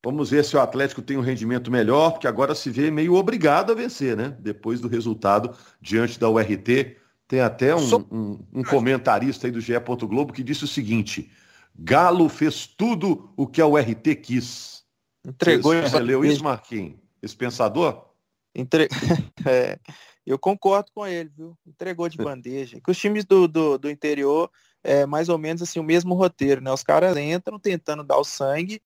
Vamos 0.04 0.30
ver 0.30 0.44
se 0.44 0.56
o 0.56 0.60
Atlético 0.60 1.02
tem 1.02 1.16
um 1.16 1.22
rendimento 1.22 1.70
melhor, 1.70 2.12
porque 2.12 2.28
agora 2.28 2.54
se 2.54 2.70
vê 2.70 2.90
meio 2.90 3.14
obrigado 3.14 3.72
a 3.72 3.74
vencer, 3.74 4.16
né? 4.16 4.36
Depois 4.38 4.80
do 4.80 4.88
resultado 4.88 5.56
diante 5.80 6.18
da 6.20 6.28
URT. 6.28 6.96
Tem 7.26 7.40
até 7.40 7.74
um, 7.74 7.96
um, 8.10 8.38
um 8.54 8.64
comentarista 8.64 9.46
aí 9.46 9.50
do 9.50 9.60
GE. 9.60 9.74
Globo 10.02 10.32
que 10.32 10.42
disse 10.42 10.64
o 10.64 10.68
seguinte: 10.68 11.30
Galo 11.76 12.28
fez 12.28 12.66
tudo 12.66 13.32
o 13.36 13.46
que 13.46 13.60
a 13.60 13.66
URT 13.66 14.14
quis. 14.22 14.84
Entregou. 15.26 15.74
Você, 15.74 15.90
você 15.90 15.98
leu 15.98 16.24
isso, 16.24 16.44
Marquinhos? 16.44 16.94
Esse 17.20 17.36
pensador? 17.36 18.06
Entre... 18.54 18.88
é, 19.44 19.78
eu 20.24 20.38
concordo 20.38 20.90
com 20.94 21.06
ele, 21.06 21.30
viu? 21.36 21.58
Entregou 21.66 22.08
de 22.08 22.16
bandeja. 22.16 22.80
Que 22.80 22.90
os 22.90 22.96
times 22.96 23.24
do, 23.24 23.48
do, 23.48 23.76
do 23.76 23.90
interior 23.90 24.48
é 24.82 25.04
mais 25.04 25.28
ou 25.28 25.36
menos 25.36 25.60
assim 25.60 25.80
o 25.80 25.84
mesmo 25.84 26.14
roteiro, 26.14 26.60
né? 26.60 26.72
Os 26.72 26.84
caras 26.84 27.16
entram 27.16 27.58
tentando 27.58 28.04
dar 28.04 28.16
o 28.16 28.24
sangue 28.24 28.80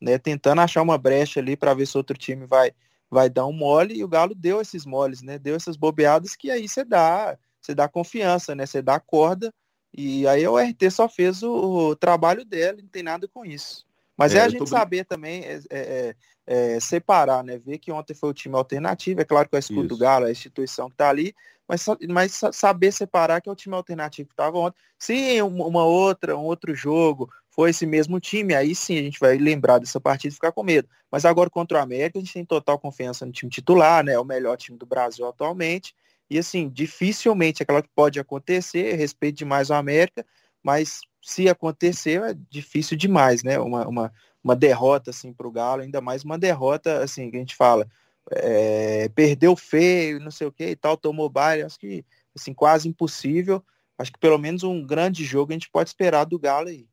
né, 0.00 0.18
tentando 0.18 0.60
achar 0.60 0.82
uma 0.82 0.98
brecha 0.98 1.40
ali 1.40 1.56
para 1.56 1.74
ver 1.74 1.86
se 1.86 1.96
outro 1.96 2.16
time 2.16 2.46
vai 2.46 2.72
vai 3.10 3.30
dar 3.30 3.46
um 3.46 3.52
mole 3.52 3.94
e 3.96 4.04
o 4.04 4.08
Galo 4.08 4.34
deu 4.34 4.60
esses 4.60 4.84
moles, 4.84 5.22
né? 5.22 5.38
Deu 5.38 5.56
essas 5.56 5.76
bobeadas 5.76 6.36
que 6.36 6.50
aí 6.50 6.68
você 6.68 6.84
dá, 6.84 7.38
você 7.60 7.74
dá 7.74 7.88
confiança, 7.88 8.54
né? 8.54 8.66
Você 8.66 8.82
dá 8.82 9.00
corda 9.00 9.52
e 9.96 10.26
aí 10.28 10.46
o 10.46 10.58
RT 10.58 10.90
só 10.90 11.08
fez 11.08 11.42
o, 11.42 11.52
o 11.90 11.96
trabalho 11.96 12.44
dela, 12.44 12.78
não 12.80 12.88
tem 12.88 13.02
nada 13.02 13.26
com 13.26 13.44
isso. 13.44 13.86
Mas 14.16 14.34
é, 14.34 14.38
é 14.38 14.40
a 14.42 14.48
gente 14.48 14.58
tô... 14.58 14.66
saber 14.66 15.04
também 15.04 15.42
é, 15.44 15.60
é, 15.70 16.16
é, 16.46 16.80
separar, 16.80 17.42
né? 17.42 17.58
Ver 17.58 17.78
que 17.78 17.90
ontem 17.90 18.14
foi 18.14 18.30
o 18.30 18.34
time 18.34 18.56
alternativo, 18.56 19.20
é 19.20 19.24
claro 19.24 19.48
que 19.48 19.56
o 19.56 19.58
escudo 19.58 19.88
do 19.88 19.96
Galo, 19.96 20.26
a 20.26 20.30
instituição 20.30 20.88
que 20.88 20.94
está 20.94 21.08
ali, 21.08 21.34
mas, 21.66 21.86
mas 22.08 22.40
saber 22.52 22.92
separar 22.92 23.40
que 23.40 23.48
é 23.48 23.52
o 23.52 23.56
time 23.56 23.74
alternativo 23.74 24.28
que 24.28 24.32
estava 24.32 24.58
ontem. 24.58 24.78
Se 24.98 25.40
uma 25.42 25.84
outra, 25.84 26.36
um 26.36 26.44
outro 26.44 26.74
jogo 26.74 27.30
for 27.58 27.68
esse 27.68 27.84
mesmo 27.84 28.20
time, 28.20 28.54
aí 28.54 28.72
sim 28.72 28.96
a 28.96 29.02
gente 29.02 29.18
vai 29.18 29.36
lembrar 29.36 29.80
dessa 29.80 30.00
partida 30.00 30.30
e 30.30 30.34
ficar 30.36 30.52
com 30.52 30.62
medo. 30.62 30.88
Mas 31.10 31.24
agora 31.24 31.50
contra 31.50 31.78
o 31.78 31.80
América, 31.80 32.16
a 32.16 32.22
gente 32.22 32.32
tem 32.32 32.44
total 32.44 32.78
confiança 32.78 33.26
no 33.26 33.32
time 33.32 33.50
titular, 33.50 34.04
né? 34.04 34.12
É 34.12 34.20
o 34.20 34.24
melhor 34.24 34.56
time 34.56 34.78
do 34.78 34.86
Brasil 34.86 35.26
atualmente. 35.26 35.92
E 36.30 36.38
assim, 36.38 36.68
dificilmente, 36.68 37.60
é 37.60 37.66
claro 37.66 37.82
que 37.82 37.90
pode 37.92 38.20
acontecer, 38.20 38.94
respeito 38.94 39.38
demais 39.38 39.70
o 39.70 39.74
América, 39.74 40.24
mas 40.62 41.00
se 41.20 41.48
acontecer, 41.48 42.22
é 42.22 42.36
difícil 42.48 42.96
demais, 42.96 43.42
né? 43.42 43.58
Uma, 43.58 43.88
uma, 43.88 44.12
uma 44.44 44.54
derrota 44.54 45.10
assim 45.10 45.32
para 45.32 45.48
o 45.48 45.50
Galo, 45.50 45.82
ainda 45.82 46.00
mais 46.00 46.22
uma 46.22 46.38
derrota 46.38 47.02
assim 47.02 47.28
que 47.28 47.38
a 47.38 47.40
gente 47.40 47.56
fala, 47.56 47.88
é, 48.30 49.08
perdeu 49.08 49.56
feio, 49.56 50.20
não 50.20 50.30
sei 50.30 50.46
o 50.46 50.52
que 50.52 50.64
e 50.64 50.76
tal, 50.76 50.96
tomou 50.96 51.28
baile, 51.28 51.64
acho 51.64 51.76
que 51.80 52.04
assim 52.36 52.54
quase 52.54 52.88
impossível. 52.88 53.60
Acho 53.98 54.12
que 54.12 54.18
pelo 54.20 54.38
menos 54.38 54.62
um 54.62 54.86
grande 54.86 55.24
jogo 55.24 55.50
a 55.50 55.54
gente 55.54 55.68
pode 55.68 55.90
esperar 55.90 56.24
do 56.24 56.38
Galo 56.38 56.68
aí. 56.68 56.86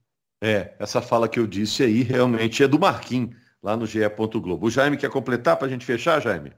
É, 0.45 0.75
essa 0.77 1.01
fala 1.01 1.27
que 1.27 1.39
eu 1.39 1.47
disse 1.47 1.81
aí 1.81 2.03
realmente 2.03 2.61
é 2.61 2.67
do 2.67 2.77
Marquinhos, 2.77 3.35
lá 3.63 3.75
no 3.75 3.87
GE. 3.87 3.97
Globo. 4.35 4.67
O 4.67 4.69
Jaime 4.69 4.95
quer 4.95 5.09
completar 5.09 5.57
para 5.57 5.65
a 5.65 5.69
gente 5.71 5.83
fechar, 5.83 6.21
Jaime? 6.21 6.53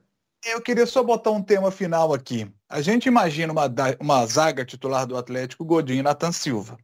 Eu 0.45 0.61
queria 0.61 0.85
só 0.85 1.01
botar 1.01 1.31
um 1.31 1.41
tema 1.41 1.71
final 1.71 2.13
aqui. 2.13 2.51
A 2.67 2.81
gente 2.81 3.05
imagina 3.05 3.53
uma, 3.53 3.63
uma 3.97 4.25
zaga 4.25 4.65
titular 4.65 5.07
do 5.07 5.15
Atlético, 5.15 5.63
Godinho 5.63 5.99
e 5.99 6.03
Nathan 6.03 6.33
Silva. 6.33 6.77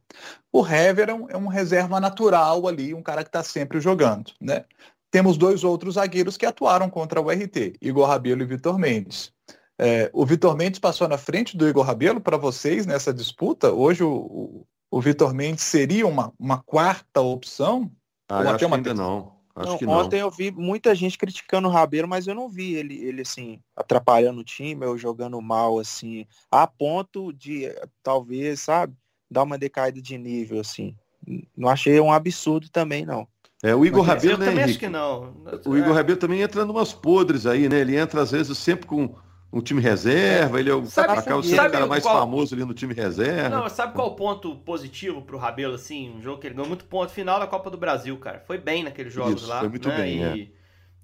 O 0.50 0.66
Hever 0.66 1.10
é 1.10 1.14
um, 1.14 1.28
é 1.28 1.36
um 1.36 1.46
reserva 1.46 2.00
natural 2.00 2.66
ali, 2.66 2.94
um 2.94 3.02
cara 3.02 3.22
que 3.22 3.28
está 3.28 3.42
sempre 3.42 3.82
jogando. 3.82 4.32
Né? 4.40 4.64
Temos 5.10 5.36
dois 5.36 5.62
outros 5.62 5.96
zagueiros 5.96 6.38
que 6.38 6.46
atuaram 6.46 6.88
contra 6.88 7.20
o 7.20 7.28
RT, 7.28 7.74
Igor 7.82 8.08
Rabelo 8.08 8.40
e 8.40 8.46
Vitor 8.46 8.78
Mendes. 8.78 9.30
É, 9.78 10.08
o 10.14 10.24
Vitor 10.24 10.56
Mendes 10.56 10.80
passou 10.80 11.06
na 11.06 11.18
frente 11.18 11.54
do 11.54 11.68
Igor 11.68 11.84
Rabelo 11.84 12.18
para 12.18 12.38
vocês 12.38 12.86
nessa 12.86 13.12
disputa. 13.12 13.70
Hoje 13.72 14.02
o, 14.02 14.10
o, 14.10 14.66
o 14.94 15.00
Vitor 15.00 15.34
Mendes 15.34 15.64
seria 15.64 16.06
uma, 16.06 16.32
uma 16.38 16.58
quarta 16.58 17.20
opção? 17.20 17.90
Ah, 18.28 18.38
ou 18.38 18.48
até 18.48 18.64
uma 18.64 18.76
ainda 18.76 18.94
não. 18.94 19.32
Acho 19.56 19.70
não, 19.70 19.78
que 19.78 19.86
não. 19.86 19.92
Ontem 19.92 20.20
eu 20.20 20.30
vi 20.30 20.52
muita 20.52 20.94
gente 20.94 21.18
criticando 21.18 21.66
o 21.66 21.70
Rabelo, 21.70 22.06
mas 22.06 22.28
eu 22.28 22.34
não 22.34 22.48
vi 22.48 22.74
ele, 22.76 23.04
ele 23.04 23.22
assim, 23.22 23.58
atrapalhando 23.74 24.40
o 24.40 24.44
time 24.44 24.86
ou 24.86 24.96
jogando 24.96 25.42
mal, 25.42 25.80
assim, 25.80 26.26
a 26.48 26.64
ponto 26.64 27.32
de, 27.32 27.74
talvez, 28.04 28.60
sabe, 28.60 28.94
dar 29.28 29.42
uma 29.42 29.58
decaída 29.58 30.00
de 30.00 30.16
nível, 30.16 30.60
assim. 30.60 30.94
Não 31.56 31.68
achei 31.68 31.98
um 31.98 32.12
absurdo 32.12 32.68
também, 32.68 33.04
não. 33.04 33.26
É, 33.64 33.74
o 33.74 33.84
Igor 33.84 34.04
Rabelo, 34.04 34.38
né, 34.38 34.46
também 34.46 34.62
acho 34.62 34.78
que 34.78 34.88
não. 34.88 35.34
O 35.66 35.76
Igor 35.76 35.90
é. 35.90 35.94
Rabelo 35.94 36.20
também 36.20 36.40
entra 36.40 36.62
em 36.62 36.70
umas 36.70 36.92
podres 36.92 37.46
aí, 37.46 37.68
né? 37.68 37.80
Ele 37.80 37.96
entra, 37.96 38.22
às 38.22 38.30
vezes, 38.30 38.56
sempre 38.58 38.86
com 38.86 39.16
um 39.54 39.60
time 39.60 39.80
reserva, 39.80 40.58
ele 40.58 40.68
é 40.68 40.74
o, 40.74 40.84
sabe, 40.84 41.12
acaba 41.12 41.40
sendo 41.40 41.54
o 41.54 41.70
cara 41.70 41.86
mais 41.86 42.02
qual... 42.02 42.18
famoso 42.18 42.54
ali 42.56 42.64
no 42.64 42.74
time 42.74 42.92
reserva. 42.92 43.48
Não, 43.48 43.68
sabe 43.68 43.94
qual 43.94 44.08
o 44.08 44.16
ponto 44.16 44.56
positivo 44.56 45.22
pro 45.22 45.38
Rabelo, 45.38 45.74
assim? 45.74 46.12
Um 46.12 46.20
jogo 46.20 46.40
que 46.40 46.48
ele 46.48 46.56
ganhou 46.56 46.68
muito 46.68 46.84
ponto 46.86 47.12
final 47.12 47.38
da 47.38 47.46
Copa 47.46 47.70
do 47.70 47.78
Brasil, 47.78 48.16
cara. 48.18 48.40
Foi 48.40 48.58
bem 48.58 48.82
naqueles 48.82 49.12
jogos 49.12 49.42
isso, 49.42 49.48
lá. 49.48 49.60
Foi 49.60 49.68
muito 49.68 49.88
né? 49.88 49.96
bem, 49.96 50.18
e, 50.18 50.42
é. 50.42 50.48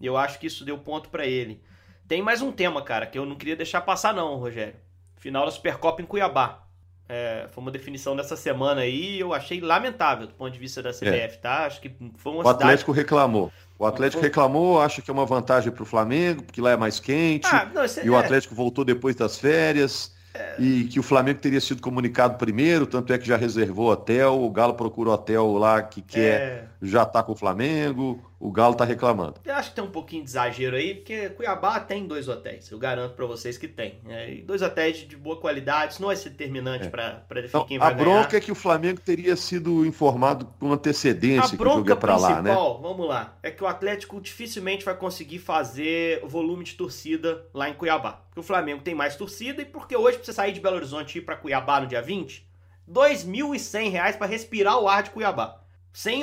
eu 0.08 0.16
acho 0.16 0.40
que 0.40 0.48
isso 0.48 0.64
deu 0.64 0.76
ponto 0.78 1.08
para 1.10 1.24
ele. 1.24 1.62
Tem 2.08 2.20
mais 2.20 2.42
um 2.42 2.50
tema, 2.50 2.82
cara, 2.82 3.06
que 3.06 3.16
eu 3.16 3.24
não 3.24 3.36
queria 3.36 3.54
deixar 3.54 3.82
passar, 3.82 4.12
não, 4.12 4.34
Rogério. 4.34 4.74
Final 5.16 5.44
da 5.44 5.52
Supercopa 5.52 6.02
em 6.02 6.06
Cuiabá. 6.06 6.66
É, 7.08 7.46
foi 7.50 7.62
uma 7.62 7.70
definição 7.70 8.14
dessa 8.14 8.36
semana 8.36 8.82
aí 8.82 9.18
eu 9.18 9.34
achei 9.34 9.60
lamentável 9.60 10.28
do 10.28 10.34
ponto 10.34 10.52
de 10.52 10.58
vista 10.60 10.80
da 10.80 10.90
CBF, 10.90 11.08
é. 11.10 11.38
tá? 11.40 11.66
Acho 11.66 11.80
que 11.80 11.92
foi 12.16 12.32
uma 12.32 12.44
O 12.44 12.48
Atlético 12.48 12.92
cidade... 12.92 13.04
reclamou. 13.04 13.52
O 13.80 13.86
Atlético 13.86 14.22
reclamou, 14.22 14.78
acha 14.78 15.00
que 15.00 15.10
é 15.10 15.14
uma 15.14 15.24
vantagem 15.24 15.72
para 15.72 15.82
o 15.82 15.86
Flamengo, 15.86 16.42
porque 16.42 16.60
lá 16.60 16.72
é 16.72 16.76
mais 16.76 17.00
quente. 17.00 17.46
Ah, 17.46 17.66
não, 17.74 17.82
e 17.82 18.08
é... 18.08 18.10
o 18.10 18.14
Atlético 18.14 18.54
voltou 18.54 18.84
depois 18.84 19.16
das 19.16 19.38
férias. 19.38 20.12
É... 20.34 20.49
E 20.60 20.84
que 20.84 21.00
o 21.00 21.02
Flamengo 21.02 21.40
teria 21.40 21.60
sido 21.60 21.80
comunicado 21.80 22.36
primeiro, 22.36 22.86
tanto 22.86 23.12
é 23.12 23.18
que 23.18 23.26
já 23.26 23.36
reservou 23.36 23.90
hotel. 23.90 24.42
O 24.42 24.50
Galo 24.50 24.74
procura 24.74 25.10
hotel 25.10 25.52
lá 25.54 25.82
que 25.82 26.02
quer, 26.02 26.40
é... 26.40 26.68
já 26.82 27.04
tá 27.04 27.22
com 27.22 27.32
o 27.32 27.36
Flamengo. 27.36 28.20
O 28.40 28.50
Galo 28.50 28.74
tá 28.74 28.86
reclamando. 28.86 29.34
Eu 29.44 29.54
acho 29.54 29.68
que 29.68 29.74
tem 29.74 29.84
um 29.84 29.90
pouquinho 29.90 30.24
de 30.24 30.30
exagero 30.30 30.74
aí, 30.74 30.94
porque 30.94 31.28
Cuiabá 31.28 31.78
tem 31.78 32.06
dois 32.06 32.26
hotéis. 32.26 32.70
Eu 32.70 32.78
garanto 32.78 33.14
para 33.14 33.26
vocês 33.26 33.58
que 33.58 33.68
tem. 33.68 34.00
É, 34.08 34.36
dois 34.36 34.62
hotéis 34.62 34.96
de 34.96 35.14
boa 35.14 35.36
qualidade, 35.38 35.92
isso 35.92 36.00
não 36.00 36.08
vai 36.08 36.16
ser 36.16 36.30
determinante 36.30 36.86
é. 36.86 36.88
para 36.88 37.22
definir 37.28 37.52
não, 37.52 37.66
quem 37.66 37.78
vai 37.78 37.94
ganhar. 37.94 38.00
A 38.00 38.04
bronca 38.04 38.38
é 38.38 38.40
que 38.40 38.50
o 38.50 38.54
Flamengo 38.54 38.98
teria 38.98 39.36
sido 39.36 39.84
informado 39.84 40.46
com 40.58 40.72
antecedência 40.72 41.54
a 41.54 41.56
que 41.58 41.62
o 41.62 41.70
jogo 41.70 41.92
é 41.92 42.16
lá, 42.16 42.40
né? 42.40 42.54
Vamos 42.80 43.06
lá, 43.06 43.36
é 43.42 43.50
que 43.50 43.62
o 43.62 43.66
Atlético 43.66 44.18
dificilmente 44.18 44.86
vai 44.86 44.96
conseguir 44.96 45.38
fazer 45.38 46.24
o 46.24 46.28
volume 46.28 46.64
de 46.64 46.74
torcida 46.74 47.44
lá 47.52 47.68
em 47.68 47.74
Cuiabá. 47.74 48.22
Porque 48.30 48.40
o 48.40 48.42
Flamengo 48.42 48.80
tem 48.80 48.94
mais 48.94 49.16
torcida 49.16 49.60
e 49.60 49.66
porque 49.66 49.94
hoje 49.94 50.16
pra 50.16 50.24
você 50.24 50.32
sair 50.32 50.49
de 50.52 50.60
Belo 50.60 50.76
Horizonte 50.76 51.16
e 51.16 51.18
ir 51.18 51.24
para 51.24 51.36
Cuiabá 51.36 51.80
no 51.80 51.86
dia 51.86 52.02
20, 52.02 52.46
R$ 52.86 52.92
2.100 52.92 54.18
para 54.18 54.26
respirar 54.26 54.78
o 54.78 54.88
ar 54.88 55.02
de 55.02 55.10
Cuiabá 55.10 55.60
sem 55.92 56.22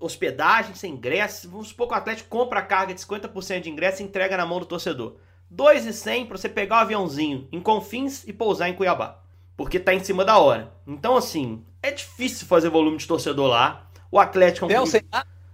hospedagem, 0.00 0.74
sem 0.74 0.94
ingresso. 0.94 1.48
Vamos 1.48 1.68
supor 1.68 1.88
que 1.88 1.94
o 1.94 1.96
Atlético 1.96 2.28
compra 2.28 2.60
a 2.60 2.62
carga 2.62 2.94
de 2.94 3.00
50% 3.00 3.60
de 3.60 3.70
ingresso 3.70 4.02
e 4.02 4.04
entrega 4.04 4.36
na 4.36 4.46
mão 4.46 4.58
do 4.58 4.66
torcedor. 4.66 5.16
2,100 5.50 6.26
para 6.26 6.38
você 6.38 6.48
pegar 6.48 6.76
o 6.76 6.78
um 6.78 6.82
aviãozinho 6.82 7.48
em 7.52 7.60
Confins 7.60 8.26
e 8.26 8.32
pousar 8.32 8.68
em 8.68 8.74
Cuiabá. 8.74 9.20
Porque 9.56 9.78
tá 9.78 9.92
em 9.92 10.02
cima 10.02 10.24
da 10.24 10.38
hora. 10.38 10.72
Então, 10.86 11.16
assim, 11.16 11.62
é 11.82 11.90
difícil 11.90 12.46
fazer 12.46 12.70
volume 12.70 12.96
de 12.96 13.06
torcedor 13.06 13.48
lá. 13.48 13.86
O 14.10 14.18
Atlético... 14.18 14.70
É 14.72 14.80
um... 14.80 14.84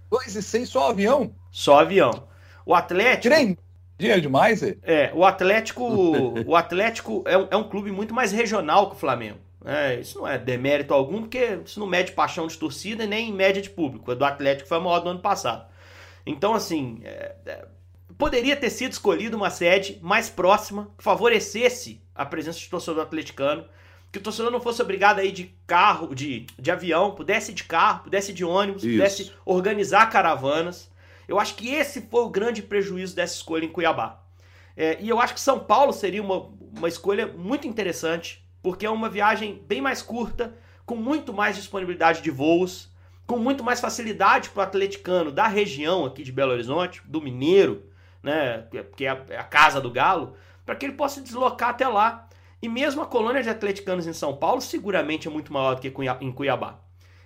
2,100 0.09 0.65
só 0.65 0.89
avião? 0.89 1.35
Só 1.51 1.81
avião. 1.81 2.27
O 2.65 2.73
Atlético... 2.73 3.35
Trem. 3.35 3.57
Dinheiro 3.99 4.21
demais, 4.21 4.63
é? 4.63 4.77
É, 4.81 5.11
o 5.13 5.25
Atlético, 5.25 5.83
o 6.47 6.55
Atlético 6.55 7.21
é 7.27 7.37
um, 7.37 7.47
é 7.51 7.57
um 7.57 7.63
clube 7.65 7.91
muito 7.91 8.13
mais 8.13 8.31
regional 8.31 8.89
que 8.89 8.95
o 8.95 8.99
Flamengo. 8.99 9.37
É, 9.65 9.99
isso 9.99 10.19
não 10.19 10.27
é 10.27 10.37
demérito 10.37 10.93
algum, 10.93 11.21
porque 11.21 11.59
isso 11.65 11.79
não 11.79 11.85
mede 11.85 12.13
paixão 12.13 12.47
de 12.47 12.57
torcida 12.57 13.05
nem 13.05 13.31
média 13.33 13.61
de 13.61 13.69
público. 13.69 14.09
A 14.09 14.15
do 14.15 14.23
Atlético 14.23 14.69
foi 14.69 14.77
a 14.77 14.79
maior 14.79 15.01
do 15.01 15.09
ano 15.09 15.19
passado. 15.19 15.67
Então, 16.25 16.53
assim, 16.53 17.01
é, 17.03 17.35
é, 17.45 17.65
poderia 18.17 18.55
ter 18.55 18.69
sido 18.69 18.93
escolhida 18.93 19.35
uma 19.35 19.49
sede 19.49 19.99
mais 20.01 20.29
próxima, 20.29 20.89
que 20.97 21.03
favorecesse 21.03 22.01
a 22.15 22.25
presença 22.25 22.59
de 22.59 22.69
torcedor 22.69 23.03
atleticano, 23.03 23.65
que 24.11 24.17
o 24.17 24.21
torcedor 24.21 24.51
não 24.51 24.61
fosse 24.61 24.81
obrigado 24.81 25.19
a 25.19 25.23
ir 25.23 25.31
de 25.31 25.53
carro, 25.67 26.15
de, 26.15 26.47
de 26.57 26.71
avião, 26.71 27.11
pudesse 27.11 27.51
ir 27.51 27.55
de 27.55 27.63
carro, 27.65 28.03
pudesse 28.03 28.31
ir 28.31 28.35
de 28.35 28.45
ônibus, 28.45 28.83
isso. 28.83 28.93
pudesse 28.93 29.31
organizar 29.45 30.09
caravanas. 30.09 30.88
Eu 31.29 31.39
acho 31.39 31.53
que 31.53 31.69
esse 31.69 32.01
foi 32.01 32.23
o 32.23 32.29
grande 32.29 32.63
prejuízo 32.63 33.15
dessa 33.15 33.35
escolha 33.35 33.63
em 33.63 33.69
Cuiabá. 33.69 34.19
É, 34.75 34.97
e 34.99 35.07
eu 35.07 35.21
acho 35.21 35.35
que 35.35 35.39
São 35.39 35.59
Paulo 35.59 35.93
seria 35.93 36.23
uma, 36.23 36.49
uma 36.75 36.87
escolha 36.87 37.27
muito 37.27 37.67
interessante 37.67 38.43
porque 38.63 38.83
é 38.83 38.89
uma 38.89 39.07
viagem 39.07 39.63
bem 39.67 39.79
mais 39.79 40.01
curta, 40.01 40.55
com 40.87 40.95
muito 40.95 41.31
mais 41.31 41.55
disponibilidade 41.55 42.23
de 42.23 42.31
voos, 42.31 42.91
com 43.27 43.37
muito 43.37 43.63
mais 43.63 43.79
facilidade 43.79 44.49
para 44.49 44.61
o 44.61 44.63
atleticano 44.63 45.31
da 45.31 45.47
região 45.47 46.03
aqui 46.03 46.23
de 46.23 46.31
Belo 46.31 46.51
Horizonte, 46.51 47.03
do 47.05 47.21
Mineiro, 47.21 47.85
né, 48.23 48.65
que 48.97 49.05
é 49.05 49.09
a, 49.09 49.25
é 49.29 49.37
a 49.37 49.43
casa 49.43 49.79
do 49.79 49.91
Galo, 49.91 50.35
para 50.65 50.75
que 50.75 50.83
ele 50.83 50.93
possa 50.93 51.21
deslocar 51.21 51.69
até 51.69 51.87
lá. 51.87 52.27
E 52.59 52.67
mesmo 52.67 53.03
a 53.03 53.05
colônia 53.05 53.43
de 53.43 53.49
atleticanos 53.51 54.07
em 54.07 54.13
São 54.13 54.35
Paulo 54.35 54.61
seguramente 54.61 55.27
é 55.27 55.31
muito 55.31 55.53
maior 55.53 55.75
do 55.75 55.81
que 55.81 55.93
em 56.21 56.31
Cuiabá. 56.31 56.79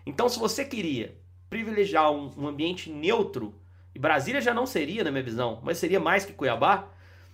Então, 0.05 0.27
se 0.27 0.37
você 0.37 0.65
queria 0.65 1.17
privilegiar 1.49 2.11
um, 2.11 2.29
um 2.37 2.47
ambiente 2.47 2.91
neutro, 2.91 3.62
e 3.95 3.99
Brasília 3.99 4.41
já 4.41 4.53
não 4.53 4.65
seria, 4.65 5.03
na 5.03 5.12
minha 5.12 5.23
visão, 5.23 5.60
mas 5.63 5.77
seria 5.77 5.99
mais 5.99 6.25
que 6.25 6.34
Cuiabá, 6.34 6.88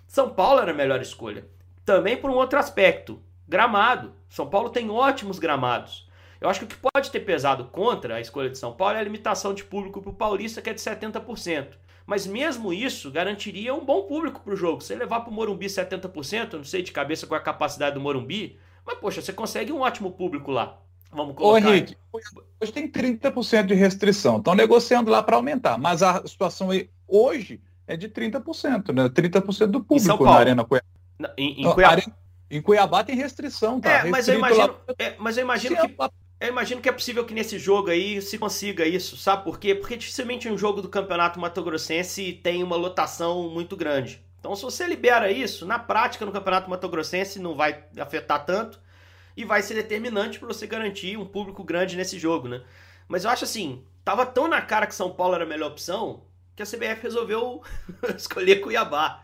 São 0.08 0.30
Paulo 0.30 0.62
era 0.62 0.72
a 0.72 0.76
melhor 0.76 1.02
escolha. 1.02 1.48
Também 1.86 2.17
por 2.17 2.30
um 2.30 2.36
outro 2.36 2.60
aspecto. 2.60 3.22
Gramado. 3.48 4.13
São 4.30 4.48
Paulo 4.50 4.69
tem 4.69 4.89
ótimos 4.89 5.39
gramados. 5.39 6.08
Eu 6.39 6.50
acho 6.50 6.60
que 6.60 6.65
o 6.65 6.67
que 6.69 6.89
pode 6.93 7.12
ter 7.12 7.22
pesado 7.22 7.65
contra 7.65 8.15
a 8.15 8.22
escolha 8.22 8.50
de 8.50 8.58
São 8.58 8.74
Paulo 8.74 8.95
é 8.95 9.00
a 9.00 9.04
limitação 9.04 9.54
de 9.54 9.63
público 9.63 10.02
para 10.02 10.12
o 10.12 10.15
Paulista, 10.15 10.62
que 10.62 10.69
é 10.69 10.74
de 10.74 10.80
70%. 10.80 11.67
Mas 12.06 12.26
mesmo 12.26 12.74
isso 12.74 13.12
garantiria 13.12 13.74
um 13.74 13.84
bom 13.84 14.04
público 14.04 14.41
para 14.41 14.54
o 14.54 14.58
jogo. 14.58 14.82
Você 14.82 14.95
levar 14.95 15.22
para 15.22 15.30
o 15.30 15.34
Morumbi 15.34 15.65
70%, 15.67 16.54
eu 16.54 16.60
não 16.60 16.65
sei 16.65 16.82
de 16.82 16.91
cabeça 16.91 17.28
qual 17.28 17.38
é 17.38 17.41
a 17.41 17.43
capacidade 17.43 17.95
do 17.95 18.02
Morumbi, 18.02 18.58
mas 18.86 18.98
poxa, 18.98 19.22
você 19.22 19.34
consegue 19.34 19.72
um 19.72 19.82
ótimo 19.82 20.12
público 20.12 20.52
lá. 20.52 20.80
Vamos 21.12 21.36
colocar. 21.36 21.67
Ô, 21.67 21.72
Henrique, 21.72 21.98
hoje 22.62 22.72
tem 22.72 22.88
30% 22.88 23.65
de 23.65 23.74
restrição. 23.74 24.38
Estão 24.38 24.56
negociando 24.56 25.10
lá 25.10 25.24
para 25.24 25.36
aumentar. 25.36 25.78
Mas 25.78 26.04
a 26.04 26.26
situação 26.28 26.69
hoje 27.08 27.62
é 27.88 27.98
de 27.98 28.08
30%, 28.08 28.93
né? 28.93 29.10
30% 29.10 29.67
do 29.67 29.84
público 29.84 30.24
na 30.24 30.32
Arena 30.32 30.63
Cuiabá. 30.63 30.88
Em, 31.38 31.62
em 31.62 31.74
Cuiabá. 31.74 31.93
Arena... 31.93 32.13
Em 32.52 32.62
Cuiabá 32.62 33.04
tem 33.04 33.15
restrição, 33.15 33.80
tá? 33.80 33.89
É, 33.89 34.06
mas 34.06 34.28
eu 34.28 34.36
imagino, 34.36 34.67
lá... 34.67 34.95
é, 34.98 35.15
mas 35.19 35.38
eu 35.38 35.43
imagino 35.43 35.76
que 35.76 35.95
eu 36.39 36.48
imagino 36.48 36.82
que 36.82 36.88
é 36.88 36.91
possível 36.91 37.26
que 37.26 37.34
nesse 37.34 37.60
jogo 37.60 37.89
aí 37.89 38.22
se 38.22 38.38
consiga 38.38 38.86
isso, 38.86 39.17
sabe 39.17 39.43
por 39.43 39.60
quê? 39.60 39.76
Porque 39.76 39.98
dificilmente 39.98 40.48
um 40.50 40.58
jogo 40.58 40.82
do 40.82 40.88
Campeonato 40.88 41.38
Mato 41.38 41.62
Grossense 41.62 42.32
tem 42.41 42.63
uma 42.63 42.78
lotação 42.78 43.50
muito 43.50 43.76
grande. 43.76 44.24
Então, 44.39 44.56
se 44.56 44.63
você 44.63 44.88
libera 44.88 45.30
isso, 45.30 45.65
na 45.65 45.78
prática 45.78 46.26
no 46.26 46.32
Campeonato 46.32 46.69
Mato 46.69 46.88
Grossense 46.88 47.39
não 47.39 47.56
vai 47.56 47.84
afetar 47.98 48.45
tanto 48.45 48.80
e 49.39 49.45
vai 49.45 49.62
ser 49.62 49.75
determinante 49.75 50.38
para 50.38 50.49
você 50.49 50.67
garantir 50.67 51.15
um 51.15 51.25
público 51.25 51.63
grande 51.63 51.95
nesse 51.95 52.19
jogo, 52.19 52.49
né? 52.49 52.62
Mas 53.08 53.23
eu 53.23 53.30
acho 53.30 53.45
assim, 53.45 53.86
tava 54.04 54.25
tão 54.25 54.49
na 54.49 54.62
cara 54.62 54.86
que 54.86 54.93
São 54.93 55.12
Paulo 55.13 55.34
era 55.34 55.45
a 55.45 55.47
melhor 55.47 55.71
opção 55.71 56.25
que 56.58 56.62
a 56.62 56.65
CBF 56.65 57.02
resolveu 57.02 57.63
escolher 58.17 58.58
Cuiabá. 58.60 59.23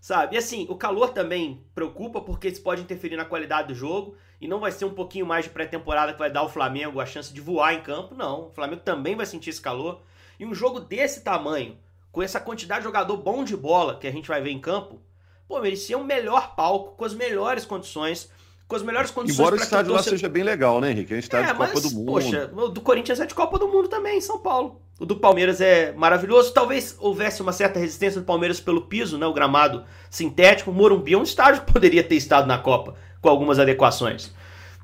Sabe? 0.00 0.36
E 0.36 0.38
assim, 0.38 0.68
o 0.70 0.76
calor 0.76 1.08
também 1.08 1.66
preocupa 1.74 2.20
porque 2.20 2.46
isso 2.46 2.62
pode 2.62 2.80
interferir 2.80 3.16
na 3.16 3.24
qualidade 3.24 3.66
do 3.66 3.74
jogo 3.74 4.16
e 4.40 4.46
não 4.46 4.60
vai 4.60 4.70
ser 4.70 4.84
um 4.84 4.94
pouquinho 4.94 5.26
mais 5.26 5.46
de 5.46 5.50
pré-temporada 5.50 6.12
que 6.12 6.18
vai 6.20 6.30
dar 6.30 6.40
ao 6.40 6.48
Flamengo 6.48 7.00
a 7.00 7.06
chance 7.06 7.34
de 7.34 7.40
voar 7.40 7.74
em 7.74 7.82
campo, 7.82 8.14
não. 8.14 8.46
O 8.46 8.52
Flamengo 8.52 8.82
também 8.82 9.16
vai 9.16 9.26
sentir 9.26 9.50
esse 9.50 9.60
calor. 9.60 10.00
E 10.38 10.46
um 10.46 10.54
jogo 10.54 10.78
desse 10.78 11.24
tamanho, 11.24 11.76
com 12.12 12.22
essa 12.22 12.38
quantidade 12.38 12.82
de 12.82 12.84
jogador 12.84 13.16
bom 13.16 13.42
de 13.42 13.56
bola 13.56 13.98
que 13.98 14.06
a 14.06 14.12
gente 14.12 14.28
vai 14.28 14.40
ver 14.40 14.50
em 14.50 14.60
campo, 14.60 15.02
pô, 15.48 15.58
merecia 15.58 15.98
um 15.98 16.04
melhor 16.04 16.54
palco, 16.54 16.96
com 16.96 17.04
as 17.04 17.14
melhores 17.14 17.64
condições, 17.64 18.30
com 18.68 18.76
as 18.76 18.82
melhores 18.82 19.10
condições. 19.10 19.38
Embora 19.38 19.54
o 19.54 19.58
estádio 19.58 19.92
lá 19.92 20.02
seja 20.02 20.28
bem 20.28 20.42
legal, 20.42 20.80
né, 20.80 20.90
Henrique? 20.90 21.12
É 21.12 21.16
um 21.16 21.20
estádio 21.20 21.50
é, 21.50 21.52
de 21.52 21.58
Copa 21.58 21.70
mas, 21.74 21.82
do 21.82 21.90
Mundo. 21.96 22.06
Poxa, 22.06 22.50
o 22.54 22.68
do 22.68 22.80
Corinthians 22.80 23.20
é 23.20 23.26
de 23.26 23.34
Copa 23.34 23.58
do 23.58 23.68
Mundo 23.68 23.88
também, 23.88 24.18
em 24.18 24.20
São 24.20 24.38
Paulo. 24.38 24.80
O 24.98 25.06
do 25.06 25.16
Palmeiras 25.16 25.60
é 25.60 25.92
maravilhoso. 25.92 26.52
Talvez 26.52 26.96
houvesse 26.98 27.42
uma 27.42 27.52
certa 27.52 27.78
resistência 27.78 28.20
do 28.20 28.26
Palmeiras 28.26 28.60
pelo 28.60 28.82
piso, 28.82 29.18
né? 29.18 29.26
O 29.26 29.32
gramado 29.32 29.84
sintético. 30.10 30.70
O 30.70 30.74
Morumbi 30.74 31.14
é 31.14 31.18
um 31.18 31.22
estádio 31.22 31.62
que 31.62 31.70
poderia 31.72 32.02
ter 32.02 32.16
estado 32.16 32.46
na 32.46 32.58
Copa, 32.58 32.94
com 33.20 33.28
algumas 33.28 33.58
adequações. 33.58 34.34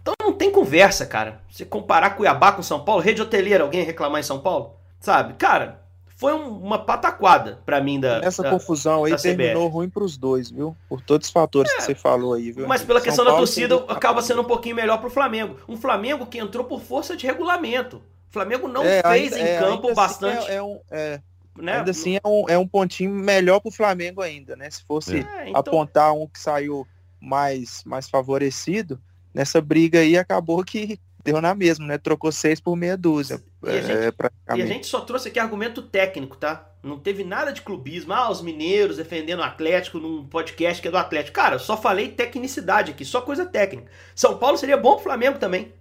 Então 0.00 0.14
não 0.20 0.32
tem 0.32 0.50
conversa, 0.50 1.06
cara. 1.06 1.40
Você 1.50 1.64
comparar 1.64 2.10
Cuiabá 2.10 2.52
com 2.52 2.62
São 2.62 2.84
Paulo, 2.84 3.02
rede 3.02 3.22
hoteleira, 3.22 3.64
alguém 3.64 3.84
reclamar 3.84 4.20
em 4.20 4.24
São 4.24 4.40
Paulo? 4.40 4.76
Sabe? 5.00 5.34
Cara, 5.34 5.81
foi 6.22 6.32
um, 6.34 6.56
uma 6.58 6.78
pataquada 6.78 7.58
para 7.66 7.80
mim 7.80 7.98
da 7.98 8.20
Essa 8.22 8.44
da, 8.44 8.50
confusão 8.50 9.02
aí 9.04 9.16
terminou 9.16 9.66
ruim 9.66 9.90
para 9.90 10.04
os 10.04 10.16
dois, 10.16 10.52
viu? 10.52 10.76
Por 10.88 11.00
todos 11.00 11.26
os 11.26 11.32
fatores 11.32 11.68
é, 11.72 11.74
que 11.74 11.82
você 11.82 11.94
falou 11.96 12.34
aí, 12.34 12.52
viu? 12.52 12.68
Mas 12.68 12.84
pela 12.84 13.00
São 13.00 13.04
questão 13.04 13.24
Paulo 13.24 13.40
da 13.40 13.44
torcida 13.44 13.74
acaba 13.88 14.22
sendo 14.22 14.42
um 14.42 14.44
pouquinho 14.44 14.76
melhor 14.76 14.98
para 14.98 15.08
o 15.08 15.10
Flamengo. 15.10 15.56
Um 15.68 15.76
Flamengo 15.76 16.24
que 16.24 16.38
entrou 16.38 16.64
por 16.64 16.80
força 16.80 17.16
de 17.16 17.26
regulamento. 17.26 17.96
O 17.96 18.32
Flamengo 18.32 18.68
não 18.68 18.84
é, 18.84 19.02
fez 19.02 19.32
ainda, 19.32 19.40
em 19.40 19.52
é, 19.52 19.58
campo 19.58 19.86
assim 19.88 19.96
bastante. 19.96 20.38
Assim 20.38 20.52
é, 20.52 20.62
um, 20.62 20.80
é, 20.92 21.20
né? 21.58 21.78
Ainda 21.78 21.90
assim 21.90 22.16
é 22.22 22.28
um, 22.28 22.48
é 22.48 22.56
um 22.56 22.68
pontinho 22.68 23.10
melhor 23.10 23.58
para 23.58 23.70
o 23.70 23.72
Flamengo 23.72 24.22
ainda, 24.22 24.54
né? 24.54 24.70
Se 24.70 24.84
fosse 24.84 25.18
é, 25.18 25.48
então... 25.48 25.60
apontar 25.60 26.12
um 26.12 26.28
que 26.28 26.38
saiu 26.38 26.86
mais 27.20 27.82
mais 27.84 28.08
favorecido 28.08 29.00
nessa 29.34 29.60
briga 29.60 30.00
aí 30.00 30.16
acabou 30.16 30.64
que 30.64 30.98
deu 31.24 31.40
na 31.40 31.54
mesma, 31.54 31.86
né? 31.86 31.98
Trocou 31.98 32.32
seis 32.32 32.60
por 32.60 32.76
meia 32.76 32.96
dúzia. 32.96 33.42
E 33.64 33.70
a, 33.70 33.80
gente, 33.80 33.92
é, 33.92 34.56
e 34.56 34.62
a 34.62 34.66
gente 34.66 34.86
só 34.86 35.00
trouxe 35.00 35.28
aqui 35.28 35.38
argumento 35.38 35.82
técnico, 35.82 36.36
tá? 36.36 36.68
Não 36.82 36.98
teve 36.98 37.22
nada 37.22 37.52
de 37.52 37.62
clubismo. 37.62 38.12
Ah, 38.12 38.30
os 38.30 38.42
mineiros 38.42 38.96
defendendo 38.96 39.38
o 39.38 39.44
Atlético 39.44 39.98
num 39.98 40.26
podcast 40.26 40.82
que 40.82 40.88
é 40.88 40.90
do 40.90 40.98
Atlético. 40.98 41.34
Cara, 41.34 41.58
só 41.58 41.76
falei 41.76 42.08
tecnicidade 42.10 42.90
aqui, 42.90 43.04
só 43.04 43.20
coisa 43.20 43.46
técnica. 43.46 43.90
São 44.14 44.36
Paulo 44.36 44.58
seria 44.58 44.76
bom 44.76 44.94
pro 44.94 45.04
Flamengo 45.04 45.38
também, 45.38 45.72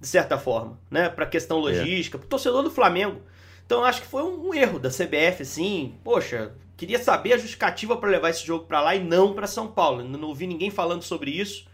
de 0.00 0.06
certa 0.08 0.36
forma, 0.36 0.78
né? 0.90 1.08
Pra 1.08 1.24
questão 1.24 1.58
é. 1.58 1.60
logística, 1.60 2.18
pro 2.18 2.26
torcedor 2.26 2.62
do 2.62 2.70
Flamengo. 2.70 3.22
Então 3.64 3.84
acho 3.84 4.02
que 4.02 4.08
foi 4.08 4.24
um, 4.24 4.52
erro 4.52 4.80
da 4.80 4.88
CBF, 4.90 5.42
assim. 5.42 5.94
Poxa, 6.02 6.52
queria 6.76 6.98
saber 6.98 7.34
a 7.34 7.38
justificativa 7.38 7.96
para 7.96 8.10
levar 8.10 8.30
esse 8.30 8.44
jogo 8.44 8.64
para 8.64 8.80
lá 8.80 8.96
e 8.96 9.04
não 9.04 9.32
para 9.32 9.46
São 9.46 9.68
Paulo. 9.68 10.02
Não 10.02 10.28
ouvi 10.28 10.48
ninguém 10.48 10.70
falando 10.70 11.04
sobre 11.04 11.30
isso. 11.30 11.70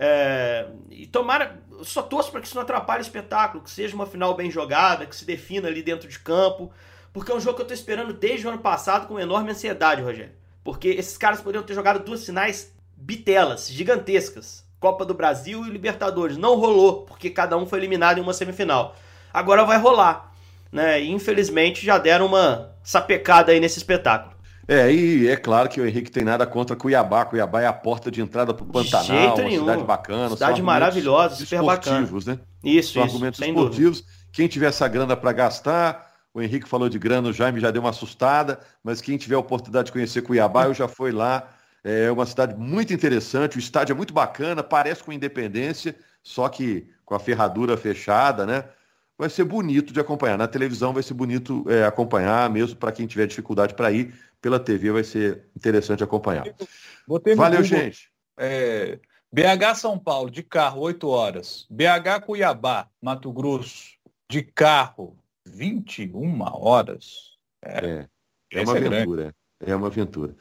É, 0.00 0.66
e 0.90 1.08
tomara, 1.08 1.60
só 1.82 2.00
torço 2.02 2.30
para 2.30 2.40
que 2.40 2.46
isso 2.46 2.54
não 2.54 2.62
atrapalhe 2.62 3.00
o 3.00 3.02
espetáculo, 3.02 3.64
que 3.64 3.70
seja 3.70 3.96
uma 3.96 4.06
final 4.06 4.34
bem 4.34 4.48
jogada, 4.48 5.04
que 5.04 5.16
se 5.16 5.24
defina 5.24 5.66
ali 5.66 5.82
dentro 5.82 6.08
de 6.08 6.18
campo, 6.20 6.70
porque 7.12 7.32
é 7.32 7.34
um 7.34 7.40
jogo 7.40 7.56
que 7.56 7.62
eu 7.62 7.64
estou 7.64 7.76
esperando 7.76 8.12
desde 8.12 8.46
o 8.46 8.50
ano 8.50 8.60
passado 8.60 9.08
com 9.08 9.18
enorme 9.18 9.50
ansiedade, 9.50 10.00
Rogério. 10.00 10.32
Porque 10.62 10.88
esses 10.88 11.18
caras 11.18 11.40
poderiam 11.40 11.64
ter 11.64 11.74
jogado 11.74 12.04
duas 12.04 12.24
finais 12.24 12.72
bitelas, 12.96 13.68
gigantescas. 13.68 14.66
Copa 14.78 15.04
do 15.04 15.14
Brasil 15.14 15.66
e 15.66 15.70
Libertadores. 15.70 16.36
Não 16.36 16.54
rolou, 16.54 17.02
porque 17.02 17.30
cada 17.30 17.56
um 17.56 17.66
foi 17.66 17.80
eliminado 17.80 18.18
em 18.18 18.20
uma 18.20 18.32
semifinal. 18.32 18.94
Agora 19.32 19.64
vai 19.64 19.78
rolar. 19.78 20.32
Né? 20.70 21.02
E 21.02 21.10
infelizmente 21.10 21.84
já 21.84 21.98
deram 21.98 22.26
uma 22.26 22.76
sapecada 22.82 23.50
aí 23.50 23.58
nesse 23.58 23.78
espetáculo. 23.78 24.37
É, 24.70 24.92
e 24.92 25.26
é 25.26 25.34
claro 25.34 25.66
que 25.66 25.80
o 25.80 25.86
Henrique 25.86 26.10
tem 26.10 26.22
nada 26.22 26.46
contra 26.46 26.76
Cuiabá. 26.76 27.24
Cuiabá 27.24 27.62
é 27.62 27.66
a 27.66 27.72
porta 27.72 28.10
de 28.10 28.20
entrada 28.20 28.52
para 28.52 28.62
o 28.62 28.66
Pantanal, 28.66 29.04
Jeito 29.06 29.34
uma 29.40 29.42
nenhum. 29.44 29.60
cidade 29.60 29.82
bacana. 29.82 30.28
Cidade 30.28 30.62
maravilhosa, 30.62 31.36
super 31.36 31.62
bacana. 31.62 32.06
né? 32.26 32.38
Isso, 32.62 32.92
são 32.92 33.02
isso, 33.02 33.14
argumentos 33.14 33.40
esportivos. 33.40 34.00
Dúvida. 34.02 34.18
Quem 34.30 34.46
tiver 34.46 34.66
essa 34.66 34.86
grana 34.86 35.16
para 35.16 35.32
gastar, 35.32 36.12
o 36.34 36.42
Henrique 36.42 36.68
falou 36.68 36.90
de 36.90 36.98
grana, 36.98 37.30
o 37.30 37.32
Jaime 37.32 37.60
já 37.60 37.70
deu 37.70 37.80
uma 37.80 37.90
assustada, 37.90 38.60
mas 38.84 39.00
quem 39.00 39.16
tiver 39.16 39.36
a 39.36 39.38
oportunidade 39.38 39.86
de 39.86 39.92
conhecer 39.92 40.20
Cuiabá, 40.20 40.66
eu 40.66 40.74
já 40.74 40.86
fui 40.86 41.12
lá. 41.12 41.48
É 41.82 42.10
uma 42.10 42.26
cidade 42.26 42.54
muito 42.54 42.92
interessante, 42.92 43.56
o 43.56 43.58
estádio 43.58 43.94
é 43.94 43.96
muito 43.96 44.12
bacana, 44.12 44.62
parece 44.62 45.02
com 45.02 45.12
Independência, 45.12 45.96
só 46.22 46.46
que 46.48 46.90
com 47.06 47.14
a 47.14 47.18
ferradura 47.18 47.74
fechada, 47.76 48.44
né? 48.44 48.64
Vai 49.16 49.30
ser 49.30 49.44
bonito 49.44 49.92
de 49.92 49.98
acompanhar. 49.98 50.36
Na 50.36 50.46
televisão 50.46 50.92
vai 50.92 51.02
ser 51.02 51.14
bonito 51.14 51.64
é, 51.68 51.84
acompanhar, 51.84 52.48
mesmo 52.50 52.76
para 52.76 52.92
quem 52.92 53.06
tiver 53.06 53.26
dificuldade 53.26 53.74
para 53.74 53.90
ir 53.90 54.14
pela 54.40 54.60
TV 54.60 54.90
vai 54.92 55.04
ser 55.04 55.46
interessante 55.56 56.02
acompanhar. 56.02 56.44
Valeu, 57.06 57.62
Google, 57.62 57.64
gente. 57.64 58.10
É, 58.38 58.98
BH 59.32 59.74
São 59.76 59.98
Paulo, 59.98 60.30
de 60.30 60.42
carro, 60.42 60.80
8 60.80 61.08
horas. 61.08 61.66
BH 61.70 62.24
Cuiabá, 62.24 62.88
Mato 63.02 63.32
Grosso, 63.32 63.96
de 64.30 64.42
carro, 64.42 65.16
21 65.46 66.42
horas. 66.42 67.36
É, 67.62 68.06
é, 68.52 68.60
é 68.60 68.62
uma 68.62 68.78
é 68.78 68.86
aventura. 68.86 69.34
É 69.60 69.74
uma 69.74 69.86
aventura. 69.88 70.36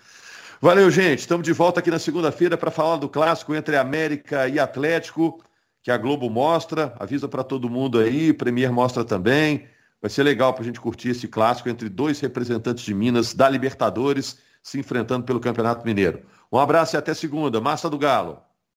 Valeu, 0.62 0.90
gente. 0.90 1.20
Estamos 1.20 1.46
de 1.46 1.54
volta 1.54 1.80
aqui 1.80 1.92
na 1.92 2.00
segunda-feira 2.00 2.58
para 2.58 2.72
falar 2.72 2.98
do 2.98 3.10
clássico 3.10 3.54
entre 3.54 3.78
América 3.78 4.48
e 4.48 4.60
Atlético, 4.60 5.44
que 5.84 5.92
a 5.92 5.98
Globo 5.98 6.30
mostra, 6.30 6.94
avisa 7.00 7.28
para 7.28 7.44
todo 7.44 7.70
mundo 7.70 8.00
aí, 8.00 8.34
Premier 8.34 8.72
mostra 8.72 9.04
também. 9.04 9.68
Vai 10.02 10.10
ser 10.10 10.24
legal 10.24 10.54
para 10.54 10.62
a 10.64 10.66
gente 10.66 10.80
curtir 10.80 11.10
esse 11.10 11.28
clássico 11.28 11.70
entre 11.70 11.90
dois 11.90 12.20
representantes 12.20 12.84
de 12.84 12.94
Minas 12.94 13.34
da 13.34 13.50
Libertadores 13.50 14.40
se 14.62 14.80
enfrentando 14.80 15.26
pelo 15.26 15.40
Campeonato 15.40 15.86
Mineiro. 15.86 16.26
Um 16.52 16.60
abraço 16.60 16.96
e 16.96 16.98
até 16.98 17.14
segunda. 17.14 17.62
Massa 17.62 17.90
do 17.90 17.98
Galo. 17.98 18.42